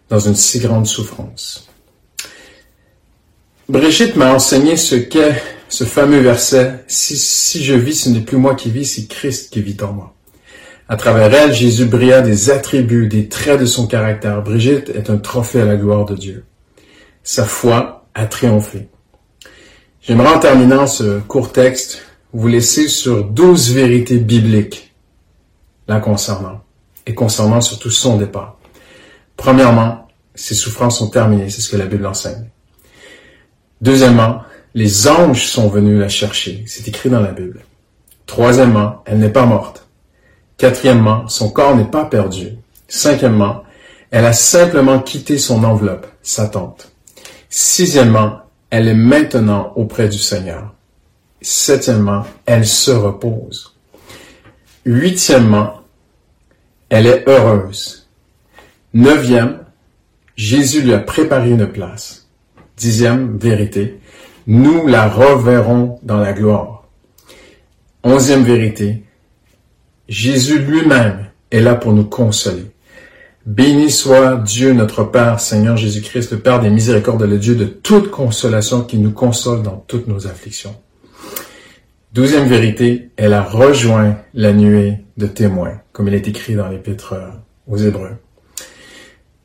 dans 0.09 0.19
une 0.19 0.35
si 0.35 0.59
grande 0.59 0.87
souffrance. 0.87 1.67
Brigitte 3.67 4.15
m'a 4.15 4.33
enseigné 4.33 4.77
ce 4.77 4.95
qu'est 4.95 5.41
ce 5.69 5.83
fameux 5.83 6.19
verset 6.19 6.83
si, 6.87 7.17
si 7.17 7.63
je 7.63 7.73
vis, 7.73 7.95
ce 7.95 8.09
n'est 8.09 8.21
plus 8.21 8.37
moi 8.37 8.55
qui 8.55 8.69
vis, 8.69 8.85
c'est 8.85 9.07
Christ 9.07 9.51
qui 9.51 9.61
vit 9.61 9.77
en 9.81 9.93
moi. 9.93 10.13
À 10.87 10.97
travers 10.97 11.33
elle, 11.33 11.53
Jésus 11.53 11.85
brilla 11.85 12.21
des 12.21 12.51
attributs, 12.51 13.07
des 13.07 13.27
traits 13.27 13.59
de 13.59 13.65
son 13.65 13.87
caractère. 13.87 14.43
Brigitte 14.43 14.89
est 14.89 15.09
un 15.09 15.17
trophée 15.17 15.61
à 15.61 15.65
la 15.65 15.77
gloire 15.77 16.05
de 16.05 16.15
Dieu. 16.15 16.45
Sa 17.23 17.45
foi, 17.45 18.05
a 18.13 18.25
triomphé. 18.27 18.87
J'aimerais 20.01 20.33
en 20.33 20.39
terminant 20.39 20.87
ce 20.87 21.19
court 21.19 21.51
texte 21.51 22.03
vous 22.33 22.47
laisser 22.47 22.87
sur 22.87 23.25
douze 23.25 23.71
vérités 23.71 24.17
bibliques 24.17 24.93
la 25.87 25.99
concernant 25.99 26.61
et 27.05 27.13
concernant 27.13 27.61
surtout 27.61 27.91
son 27.91 28.17
départ. 28.17 28.57
Premièrement, 29.37 30.07
ses 30.33 30.55
souffrances 30.55 30.99
sont 30.99 31.09
terminées, 31.09 31.49
c'est 31.49 31.61
ce 31.61 31.69
que 31.69 31.77
la 31.77 31.85
Bible 31.85 32.05
enseigne. 32.05 32.49
Deuxièmement, 33.81 34.41
les 34.75 35.07
anges 35.07 35.45
sont 35.47 35.69
venus 35.69 35.97
la 35.97 36.09
chercher, 36.09 36.65
c'est 36.67 36.87
écrit 36.89 37.09
dans 37.09 37.21
la 37.21 37.31
Bible. 37.31 37.61
Troisièmement, 38.25 39.03
elle 39.05 39.19
n'est 39.19 39.29
pas 39.29 39.45
morte. 39.45 39.87
Quatrièmement, 40.57 41.29
son 41.29 41.49
corps 41.49 41.77
n'est 41.77 41.89
pas 41.89 42.03
perdu. 42.03 42.57
Cinquièmement, 42.89 43.63
elle 44.11 44.25
a 44.25 44.33
simplement 44.33 44.99
quitté 44.99 45.37
son 45.37 45.63
enveloppe, 45.63 46.07
sa 46.21 46.49
tente. 46.49 46.91
Sixièmement, 47.49 48.41
elle 48.69 48.89
est 48.89 48.93
maintenant 48.93 49.71
auprès 49.77 50.09
du 50.09 50.17
Seigneur. 50.17 50.73
Septièmement, 51.41 52.25
elle 52.45 52.67
se 52.67 52.91
repose. 52.91 53.77
Huitièmement, 54.85 55.83
elle 56.89 57.07
est 57.07 57.23
heureuse. 57.29 58.09
Neuvième, 58.93 59.59
Jésus 60.35 60.81
lui 60.81 60.93
a 60.93 60.99
préparé 60.99 61.51
une 61.51 61.67
place. 61.67 62.27
Dixième 62.75 63.37
vérité, 63.37 63.99
nous 64.47 64.87
la 64.87 65.07
reverrons 65.07 65.99
dans 66.03 66.17
la 66.17 66.33
gloire. 66.33 66.83
Onzième 68.03 68.43
vérité, 68.43 69.03
Jésus 70.07 70.59
lui-même 70.59 71.25
est 71.51 71.61
là 71.61 71.75
pour 71.75 71.93
nous 71.93 72.05
consoler. 72.05 72.71
Béni 73.45 73.91
soit 73.91 74.37
Dieu 74.37 74.73
notre 74.73 75.03
Père, 75.03 75.39
Seigneur 75.39 75.77
Jésus-Christ, 75.77 76.31
le 76.31 76.39
Père 76.39 76.59
des 76.59 76.69
miséricordes, 76.69 77.23
le 77.23 77.37
Dieu 77.37 77.55
de 77.55 77.65
toute 77.65 78.09
consolation 78.09 78.81
qui 78.81 78.97
nous 78.97 79.11
console 79.11 79.61
dans 79.61 79.83
toutes 79.87 80.07
nos 80.07 80.27
afflictions. 80.27 80.75
Douzième 82.13 82.47
vérité, 82.47 83.09
elle 83.17 83.33
a 83.33 83.43
rejoint 83.43 84.17
la 84.33 84.53
nuée 84.53 84.99
de 85.17 85.27
témoins, 85.27 85.81
comme 85.91 86.07
il 86.07 86.13
est 86.13 86.27
écrit 86.27 86.55
dans 86.55 86.67
l'Épître 86.67 87.15
aux 87.67 87.77
Hébreux. 87.77 88.17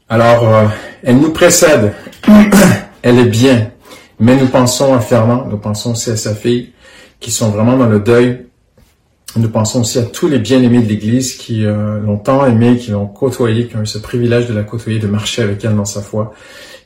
Alors, 0.08 0.48
euh, 0.48 0.66
elle 1.02 1.18
nous 1.18 1.32
précède, 1.32 1.92
elle 3.02 3.18
est 3.18 3.28
bien, 3.28 3.69
mais 4.20 4.36
nous 4.36 4.48
pensons 4.48 4.94
à 4.94 5.00
Fernand, 5.00 5.46
nous 5.48 5.56
pensons 5.56 5.92
aussi 5.92 6.10
à 6.10 6.16
sa 6.16 6.34
fille, 6.34 6.72
qui 7.20 7.30
sont 7.30 7.50
vraiment 7.50 7.76
dans 7.76 7.88
le 7.88 8.00
deuil. 8.00 8.46
Nous 9.36 9.48
pensons 9.48 9.80
aussi 9.80 9.98
à 9.98 10.02
tous 10.02 10.28
les 10.28 10.38
bien-aimés 10.38 10.82
de 10.82 10.88
l'Église 10.88 11.34
qui 11.34 11.64
euh, 11.64 11.98
l'ont 12.00 12.18
tant 12.18 12.44
aimé, 12.46 12.76
qui 12.76 12.90
l'ont 12.90 13.06
côtoyé, 13.06 13.66
qui 13.66 13.76
ont 13.76 13.82
eu 13.82 13.86
ce 13.86 13.98
privilège 13.98 14.46
de 14.46 14.54
la 14.54 14.62
côtoyer, 14.62 14.98
de 14.98 15.06
marcher 15.06 15.42
avec 15.42 15.64
elle 15.64 15.74
dans 15.74 15.84
sa 15.84 16.02
foi, 16.02 16.34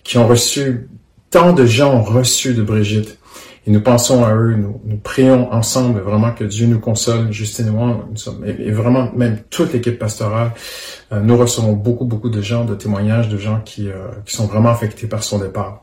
qui 0.05 0.19
ont 0.19 0.29
reçu, 0.29 0.89
tant 1.31 1.53
de 1.53 1.67
gens 1.67 1.95
ont 1.95 2.03
reçu 2.03 2.55
de 2.55 2.63
Brigitte. 2.63 3.19
Et 3.67 3.71
nous 3.71 3.81
pensons 3.81 4.25
à 4.25 4.35
eux, 4.35 4.55
nous, 4.55 4.81
nous 4.85 4.99
prions 4.99 5.51
ensemble 5.51 6.01
vraiment 6.01 6.33
que 6.33 6.45
Dieu 6.45 6.67
nous 6.67 6.81
console, 6.81 7.33
Justine 7.33 7.69
et 7.69 7.71
moi, 7.71 8.07
nous 8.11 8.17
sommes, 8.17 8.45
et, 8.47 8.71
vraiment 8.71 9.11
même 9.17 9.39
toute 9.49 9.73
l'équipe 9.73 9.99
pastorale, 9.99 10.53
euh, 11.13 11.21
nous 11.21 11.37
recevons 11.37 11.73
beaucoup, 11.73 12.05
beaucoup 12.05 12.29
de 12.29 12.43
gens, 12.43 12.65
de 12.65 12.75
témoignages, 12.75 13.31
de 13.31 13.39
gens 13.39 13.61
qui, 13.65 13.89
euh, 13.89 14.09
qui 14.27 14.37
sont 14.37 14.47
vraiment 14.47 14.69
affectés 14.69 15.07
par 15.07 15.25
son 15.25 15.39
départ. 15.39 15.83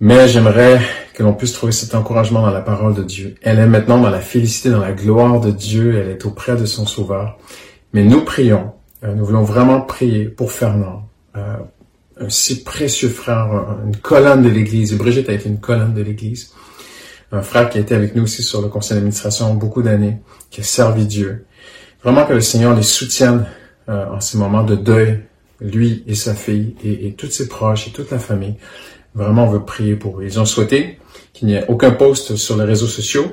Mais 0.00 0.28
j'aimerais 0.28 0.80
que 1.12 1.22
l'on 1.22 1.34
puisse 1.34 1.52
trouver 1.52 1.72
cet 1.72 1.94
encouragement 1.94 2.40
dans 2.40 2.50
la 2.50 2.62
parole 2.62 2.94
de 2.94 3.02
Dieu. 3.02 3.34
Elle 3.42 3.58
est 3.58 3.66
maintenant 3.66 4.00
dans 4.00 4.08
la 4.08 4.20
félicité, 4.20 4.70
dans 4.70 4.80
la 4.80 4.92
gloire 4.92 5.40
de 5.40 5.50
Dieu, 5.50 5.98
elle 5.98 6.08
est 6.08 6.24
auprès 6.24 6.56
de 6.56 6.64
son 6.64 6.86
Sauveur. 6.86 7.38
Mais 7.92 8.04
nous 8.04 8.22
prions, 8.24 8.72
euh, 9.04 9.14
nous 9.14 9.26
voulons 9.26 9.42
vraiment 9.42 9.82
prier 9.82 10.24
pour 10.24 10.52
Fernand, 10.52 11.06
euh, 11.36 11.56
un 12.18 12.30
si 12.30 12.64
précieux 12.64 13.10
frère, 13.10 13.78
une 13.84 13.96
colonne 13.96 14.42
de 14.42 14.48
l'Église. 14.48 14.94
Brigitte 14.94 15.28
a 15.28 15.32
été 15.34 15.50
une 15.50 15.60
colonne 15.60 15.92
de 15.92 16.00
l'Église. 16.02 16.52
Un 17.30 17.42
frère 17.42 17.68
qui 17.68 17.76
a 17.76 17.82
été 17.82 17.94
avec 17.94 18.14
nous 18.14 18.22
aussi 18.22 18.42
sur 18.42 18.62
le 18.62 18.68
conseil 18.68 18.96
d'administration 18.96 19.54
beaucoup 19.54 19.82
d'années, 19.82 20.18
qui 20.50 20.62
a 20.62 20.64
servi 20.64 21.06
Dieu. 21.06 21.44
Vraiment 22.02 22.24
que 22.24 22.32
le 22.32 22.40
Seigneur 22.40 22.74
les 22.74 22.82
soutienne 22.82 23.46
euh, 23.90 24.06
en 24.06 24.20
ces 24.20 24.38
moments 24.38 24.64
de 24.64 24.76
deuil, 24.76 25.20
lui 25.60 26.04
et 26.06 26.14
sa 26.14 26.34
fille, 26.34 26.74
et, 26.82 27.06
et 27.06 27.12
tous 27.12 27.30
ses 27.30 27.48
proches 27.48 27.86
et 27.88 27.90
toute 27.90 28.10
la 28.10 28.18
famille. 28.18 28.56
Vraiment, 29.14 29.44
on 29.44 29.50
veut 29.50 29.64
prier 29.64 29.96
pour 29.96 30.20
eux. 30.20 30.24
Ils 30.24 30.38
ont 30.38 30.44
souhaité 30.44 30.98
qu'il 31.32 31.48
n'y 31.48 31.54
ait 31.54 31.64
aucun 31.68 31.90
poste 31.90 32.36
sur 32.36 32.56
les 32.56 32.64
réseaux 32.64 32.86
sociaux. 32.86 33.26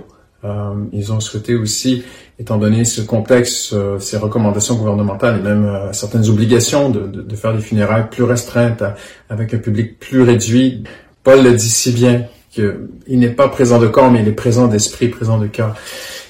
Euh, 0.44 0.74
ils 0.94 1.12
ont 1.12 1.20
souhaité 1.20 1.56
aussi, 1.56 2.04
étant 2.40 2.58
donné 2.58 2.86
ce 2.86 3.02
contexte, 3.02 3.74
euh, 3.74 4.00
ces 4.00 4.18
recommandations 4.18 4.76
gouvernementales 4.76 5.40
et 5.40 5.44
même 5.44 5.66
euh, 5.66 5.94
certaines 5.94 6.30
obligations 6.30 6.90
de, 6.90 7.02
de, 7.02 7.22
de, 7.22 7.36
faire 7.36 7.56
des 7.56 7.62
funérailles 7.62 8.08
plus 8.10 8.24
restreintes 8.24 8.84
avec 9.30 9.54
un 9.54 9.58
public 9.58 10.00
plus 10.00 10.22
réduit. 10.22 10.84
Paul 11.24 11.44
le 11.44 11.54
dit 11.54 11.70
si 11.70 11.92
bien 11.92 12.26
qu'il 12.52 13.20
n'est 13.20 13.30
pas 13.30 13.50
présent 13.50 13.80
de 13.80 13.88
corps, 13.88 14.12
mais 14.12 14.22
il 14.22 14.28
est 14.28 14.32
présent 14.32 14.68
d'esprit, 14.68 15.10
présent 15.10 15.38
de 15.40 15.48
cœur. 15.48 15.76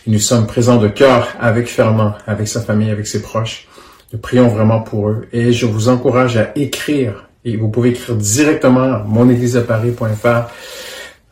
Nous 0.07 0.19
sommes 0.19 0.47
présents 0.47 0.77
de 0.77 0.87
cœur 0.87 1.27
avec 1.39 1.67
Fernand, 1.67 2.13
avec 2.25 2.47
sa 2.47 2.61
famille, 2.61 2.89
avec 2.89 3.07
ses 3.07 3.21
proches. 3.21 3.67
Nous 4.13 4.19
prions 4.19 4.47
vraiment 4.47 4.81
pour 4.81 5.09
eux. 5.09 5.27
Et 5.33 5.51
je 5.51 5.65
vous 5.65 5.89
encourage 5.89 6.37
à 6.37 6.51
écrire 6.55 7.26
et 7.47 7.55
vous 7.55 7.69
pouvez 7.69 7.89
écrire 7.89 8.15
directement 8.15 8.93
à 8.93 9.03
monégliseaparis.fr 9.07 10.51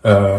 euh, 0.05 0.37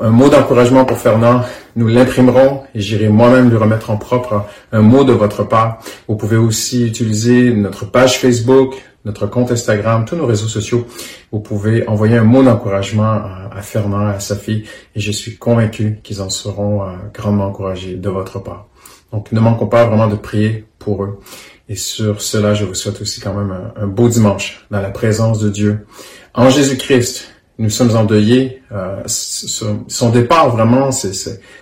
un 0.00 0.10
mot 0.10 0.28
d'encouragement 0.28 0.84
pour 0.84 0.98
Fernand. 0.98 1.42
Nous 1.74 1.88
l'imprimerons 1.88 2.62
et 2.74 2.80
j'irai 2.80 3.08
moi-même 3.08 3.48
lui 3.48 3.56
remettre 3.56 3.90
en 3.90 3.96
propre 3.96 4.44
un 4.72 4.82
mot 4.82 5.04
de 5.04 5.12
votre 5.12 5.44
part. 5.44 5.78
Vous 6.08 6.16
pouvez 6.16 6.36
aussi 6.36 6.86
utiliser 6.86 7.52
notre 7.54 7.86
page 7.86 8.18
Facebook, 8.18 8.74
notre 9.06 9.28
compte 9.28 9.52
Instagram, 9.52 10.04
tous 10.04 10.16
nos 10.16 10.26
réseaux 10.26 10.48
sociaux. 10.48 10.84
Vous 11.30 11.40
pouvez 11.40 11.88
envoyer 11.88 12.16
un 12.16 12.24
mot 12.24 12.42
d'encouragement 12.42 13.04
à, 13.04 13.50
à, 13.54 13.62
Fernand, 13.62 14.08
à 14.08 14.20
sa 14.20 14.34
fille, 14.36 14.64
et 14.94 15.00
je 15.00 15.12
suis 15.12 15.36
convaincu 15.38 16.00
qu'ils 16.02 16.20
en 16.20 16.28
seront 16.28 16.82
euh, 16.82 16.86
grandement 17.14 17.46
encouragés 17.46 17.94
de 17.94 18.08
votre 18.10 18.40
part. 18.40 18.66
Donc, 19.12 19.30
ne 19.30 19.38
manquons 19.38 19.68
pas 19.68 19.86
vraiment 19.86 20.08
de 20.08 20.16
prier 20.16 20.64
pour 20.80 21.04
eux. 21.04 21.20
Et 21.68 21.76
sur 21.76 22.20
cela, 22.20 22.54
je 22.54 22.64
vous 22.64 22.74
souhaite 22.74 23.00
aussi 23.00 23.20
quand 23.20 23.32
même 23.32 23.56
un, 23.76 23.86
beau 23.86 24.08
dimanche 24.08 24.66
dans 24.70 24.80
la 24.80 24.90
présence 24.90 25.38
de 25.38 25.50
Dieu. 25.50 25.86
En 26.34 26.50
Jésus-Christ, 26.50 27.28
nous 27.58 27.70
sommes 27.70 27.96
endeuillés. 27.96 28.62
Euh, 28.72 29.02
son, 29.06 30.10
départ, 30.10 30.50
vraiment, 30.50 30.90
c'est, 30.90 31.12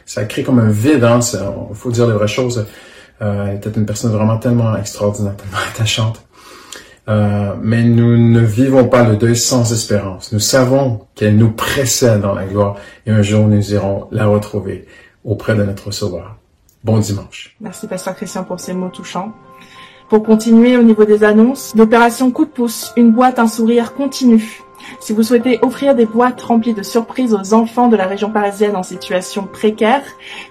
ça 0.07 0.25
crée 0.25 0.43
comme 0.43 0.59
un 0.59 0.71
vide. 0.71 1.05
Hein, 1.05 1.21
il 1.71 1.77
faut 1.77 1.91
dire 1.91 2.07
les 2.07 2.15
vraies 2.15 2.27
choses. 2.27 2.67
Euh, 3.23 3.47
elle 3.49 3.57
était 3.57 3.71
une 3.71 3.87
personne 3.87 4.13
vraiment 4.13 4.39
tellement 4.39 4.77
extraordinaire, 4.77 5.37
tellement 5.37 5.59
attachante. 5.71 6.25
Euh, 7.07 7.55
mais 7.61 7.83
nous 7.83 8.17
ne 8.17 8.41
vivons 8.41 8.89
pas 8.89 9.07
le 9.07 9.17
deuil 9.17 9.37
sans 9.37 9.73
espérance. 9.73 10.33
Nous 10.33 10.39
savons 10.39 11.07
qu'elle 11.15 11.37
nous 11.37 11.51
précède 11.51 12.23
dans 12.23 12.35
la 12.35 12.47
gloire 12.47 12.77
et 13.07 13.11
un 13.11 13.23
jour 13.23 13.47
nous 13.47 13.73
irons 13.73 14.09
la 14.11 14.27
retrouver 14.27 14.87
auprès 15.25 15.55
de 15.55 15.65
notre 15.65 15.91
Sauveur. 15.91 16.37
Bon 16.83 16.99
dimanche. 16.99 17.57
Merci 17.61 17.87
Pasteur 17.87 18.15
Christian 18.17 18.45
pour 18.45 18.61
ces 18.61 18.73
mots 18.73 18.89
touchants. 18.89 19.33
Pour 20.09 20.23
continuer 20.23 20.77
au 20.77 20.83
niveau 20.83 21.05
des 21.05 21.25
annonces, 21.25 21.75
l'opération 21.77 22.31
Coup 22.31 22.45
de 22.45 22.51
pouce, 22.51 22.93
une 22.97 23.11
boîte, 23.11 23.39
un 23.39 23.49
sourire 23.49 23.95
continue. 23.95 24.64
Si 25.01 25.13
vous 25.13 25.23
souhaitez 25.23 25.59
offrir 25.63 25.95
des 25.95 26.07
boîtes 26.07 26.41
remplies 26.43 26.75
de 26.75 26.83
surprises 26.83 27.35
aux 27.35 27.55
enfants 27.55 27.89
de 27.89 27.97
la 27.97 28.07
région 28.07 28.31
parisienne 28.31 28.77
en 28.77 28.83
situation 28.83 29.47
précaire 29.47 30.03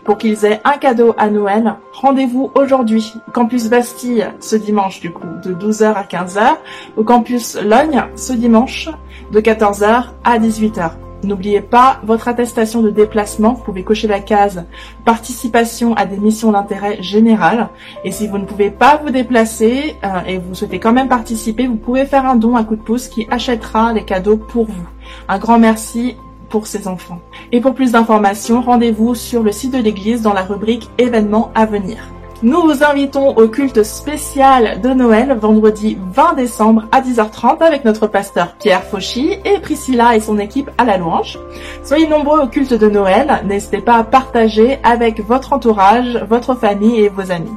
pour 0.04 0.18
qu'ils 0.18 0.46
aient 0.46 0.62
un 0.64 0.78
cadeau 0.78 1.14
à 1.18 1.30
Noël, 1.30 1.76
rendez-vous 1.92 2.52
aujourd'hui 2.56 3.14
au 3.28 3.32
campus 3.32 3.70
Bastille 3.70 4.28
ce 4.40 4.56
dimanche 4.56 5.00
du 5.00 5.12
coup 5.12 5.28
de 5.44 5.54
12h 5.54 5.94
à 5.94 6.04
15h, 6.04 6.58
au 6.98 7.04
campus 7.04 7.56
Logne 7.56 8.04
ce 8.16 8.34
dimanche 8.34 8.90
de 9.32 9.40
14h 9.40 10.06
à 10.24 10.40
18h. 10.40 10.92
N'oubliez 11.24 11.62
pas 11.62 12.00
votre 12.04 12.28
attestation 12.28 12.82
de 12.82 12.90
déplacement. 12.90 13.54
Vous 13.54 13.64
pouvez 13.64 13.84
cocher 13.84 14.08
la 14.08 14.20
case 14.20 14.66
participation 15.06 15.94
à 15.96 16.06
des 16.06 16.18
missions 16.18 16.52
d'intérêt 16.52 17.02
général. 17.02 17.70
Et 18.04 18.12
si 18.12 18.28
vous 18.28 18.38
ne 18.38 18.46
pouvez 18.46 18.70
pas 18.70 19.02
vous 19.04 19.10
déplacer 19.10 19.96
euh, 20.04 20.22
et 20.28 20.38
vous 20.38 20.56
souhaitez 20.56 20.80
quand 20.80 20.94
même 20.94 21.10
participer, 21.10 21.68
vous 21.68 21.76
pouvez 21.76 22.06
faire 22.06 22.26
un 22.26 22.36
don 22.36 22.56
à 22.56 22.64
coup 22.64 22.76
de 22.76 22.82
pouce 22.82 23.08
qui 23.08 23.28
achètera 23.30 23.94
les 23.94 24.04
cadeaux 24.06 24.38
pour 24.38 24.66
vous. 24.66 24.88
Un 25.28 25.40
grand 25.40 25.60
merci 25.60 26.16
pour 26.50 26.68
ces 26.68 26.88
enfants. 26.88 27.20
Et 27.52 27.62
pour 27.62 27.74
plus 27.74 27.92
d'informations, 27.92 28.62
rendez-vous 28.62 29.16
sur 29.16 29.44
le 29.44 29.52
site 29.52 29.74
de 29.74 29.80
l'église 29.80 30.22
dans 30.22 30.34
la 30.34 30.44
rubrique 30.44 30.90
événements 30.98 31.52
à 31.56 31.66
venir. 31.66 31.98
Nous 32.44 32.62
vous 32.62 32.84
invitons 32.84 33.30
au 33.38 33.48
culte 33.48 33.84
spécial 33.84 34.82
de 34.82 34.90
Noël 34.90 35.34
vendredi 35.40 35.98
20 36.14 36.34
décembre 36.34 36.84
à 36.92 37.00
10h30 37.00 37.64
avec 37.64 37.86
notre 37.86 38.06
pasteur 38.08 38.58
Pierre 38.58 38.84
Fauchy 38.84 39.38
et 39.46 39.60
Priscilla 39.62 40.14
et 40.14 40.20
son 40.20 40.38
équipe 40.38 40.70
à 40.78 40.84
la 40.84 40.98
louange. 40.98 41.40
Soyez 41.86 42.06
nombreux 42.06 42.42
au 42.42 42.48
culte 42.48 42.74
de 42.74 42.90
Noël, 42.90 43.42
n'hésitez 43.46 43.80
pas 43.80 43.96
à 43.96 44.04
partager 44.04 44.78
avec 44.84 45.22
votre 45.22 45.54
entourage, 45.54 46.22
votre 46.28 46.54
famille 46.54 47.00
et 47.00 47.08
vos 47.08 47.32
amis. 47.32 47.54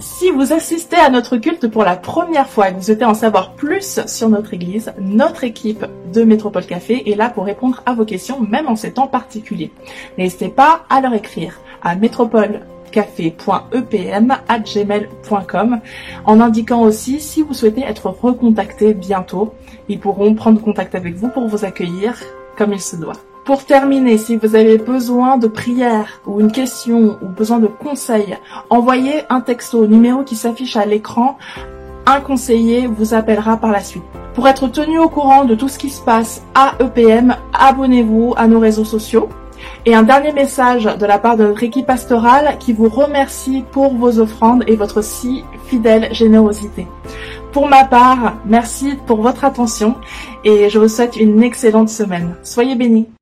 Si 0.00 0.28
vous 0.32 0.52
assistez 0.52 0.96
à 0.96 1.08
notre 1.08 1.36
culte 1.36 1.68
pour 1.68 1.84
la 1.84 1.94
première 1.94 2.48
fois 2.48 2.70
et 2.70 2.72
que 2.72 2.78
vous 2.78 2.82
souhaitez 2.82 3.04
en 3.04 3.14
savoir 3.14 3.52
plus 3.52 4.00
sur 4.08 4.28
notre 4.28 4.54
église, 4.54 4.92
notre 4.98 5.44
équipe 5.44 5.86
de 6.12 6.24
Métropole 6.24 6.66
Café 6.66 7.08
est 7.08 7.14
là 7.14 7.30
pour 7.30 7.44
répondre 7.44 7.80
à 7.86 7.94
vos 7.94 8.04
questions, 8.04 8.40
même 8.40 8.66
en 8.66 8.74
ces 8.74 8.90
temps 8.90 9.06
particuliers. 9.06 9.70
N'hésitez 10.18 10.48
pas 10.48 10.80
à 10.90 11.00
leur 11.00 11.14
écrire 11.14 11.60
à 11.80 11.94
métropole 11.94 12.62
café.epm@gmail.com 12.94 15.80
en 16.24 16.40
indiquant 16.40 16.80
aussi 16.82 17.20
si 17.20 17.42
vous 17.42 17.52
souhaitez 17.52 17.82
être 17.82 18.06
recontacté 18.06 18.94
bientôt. 18.94 19.52
Ils 19.88 19.98
pourront 19.98 20.34
prendre 20.34 20.60
contact 20.60 20.94
avec 20.94 21.16
vous 21.16 21.28
pour 21.28 21.48
vous 21.48 21.64
accueillir 21.64 22.14
comme 22.56 22.72
il 22.72 22.80
se 22.80 22.94
doit. 22.94 23.16
Pour 23.44 23.64
terminer, 23.64 24.16
si 24.16 24.36
vous 24.36 24.54
avez 24.54 24.78
besoin 24.78 25.38
de 25.38 25.48
prières 25.48 26.20
ou 26.24 26.40
une 26.40 26.52
question 26.52 27.18
ou 27.20 27.26
besoin 27.26 27.58
de 27.58 27.66
conseils, 27.66 28.38
envoyez 28.70 29.22
un 29.28 29.40
texto 29.40 29.80
au 29.80 29.86
numéro 29.86 30.22
qui 30.22 30.36
s'affiche 30.36 30.76
à 30.76 30.86
l'écran. 30.86 31.36
Un 32.06 32.20
conseiller 32.20 32.86
vous 32.86 33.12
appellera 33.12 33.56
par 33.56 33.72
la 33.72 33.80
suite. 33.80 34.04
Pour 34.34 34.46
être 34.48 34.68
tenu 34.68 34.98
au 34.98 35.08
courant 35.08 35.44
de 35.44 35.54
tout 35.54 35.68
ce 35.68 35.78
qui 35.78 35.90
se 35.90 36.00
passe 36.00 36.42
à 36.54 36.74
EPM, 36.80 37.36
abonnez-vous 37.52 38.34
à 38.36 38.46
nos 38.46 38.60
réseaux 38.60 38.84
sociaux. 38.84 39.28
Et 39.86 39.94
un 39.94 40.02
dernier 40.02 40.32
message 40.32 40.84
de 40.84 41.06
la 41.06 41.18
part 41.18 41.36
de 41.36 41.44
notre 41.44 41.62
équipe 41.62 41.86
pastorale 41.86 42.56
qui 42.58 42.72
vous 42.72 42.88
remercie 42.88 43.64
pour 43.70 43.94
vos 43.94 44.18
offrandes 44.18 44.64
et 44.66 44.76
votre 44.76 45.02
si 45.02 45.44
fidèle 45.66 46.08
générosité. 46.12 46.86
Pour 47.52 47.68
ma 47.68 47.84
part, 47.84 48.34
merci 48.44 48.94
pour 49.06 49.20
votre 49.20 49.44
attention 49.44 49.94
et 50.44 50.68
je 50.68 50.78
vous 50.78 50.88
souhaite 50.88 51.16
une 51.16 51.42
excellente 51.42 51.88
semaine. 51.88 52.34
Soyez 52.42 52.74
bénis. 52.74 53.13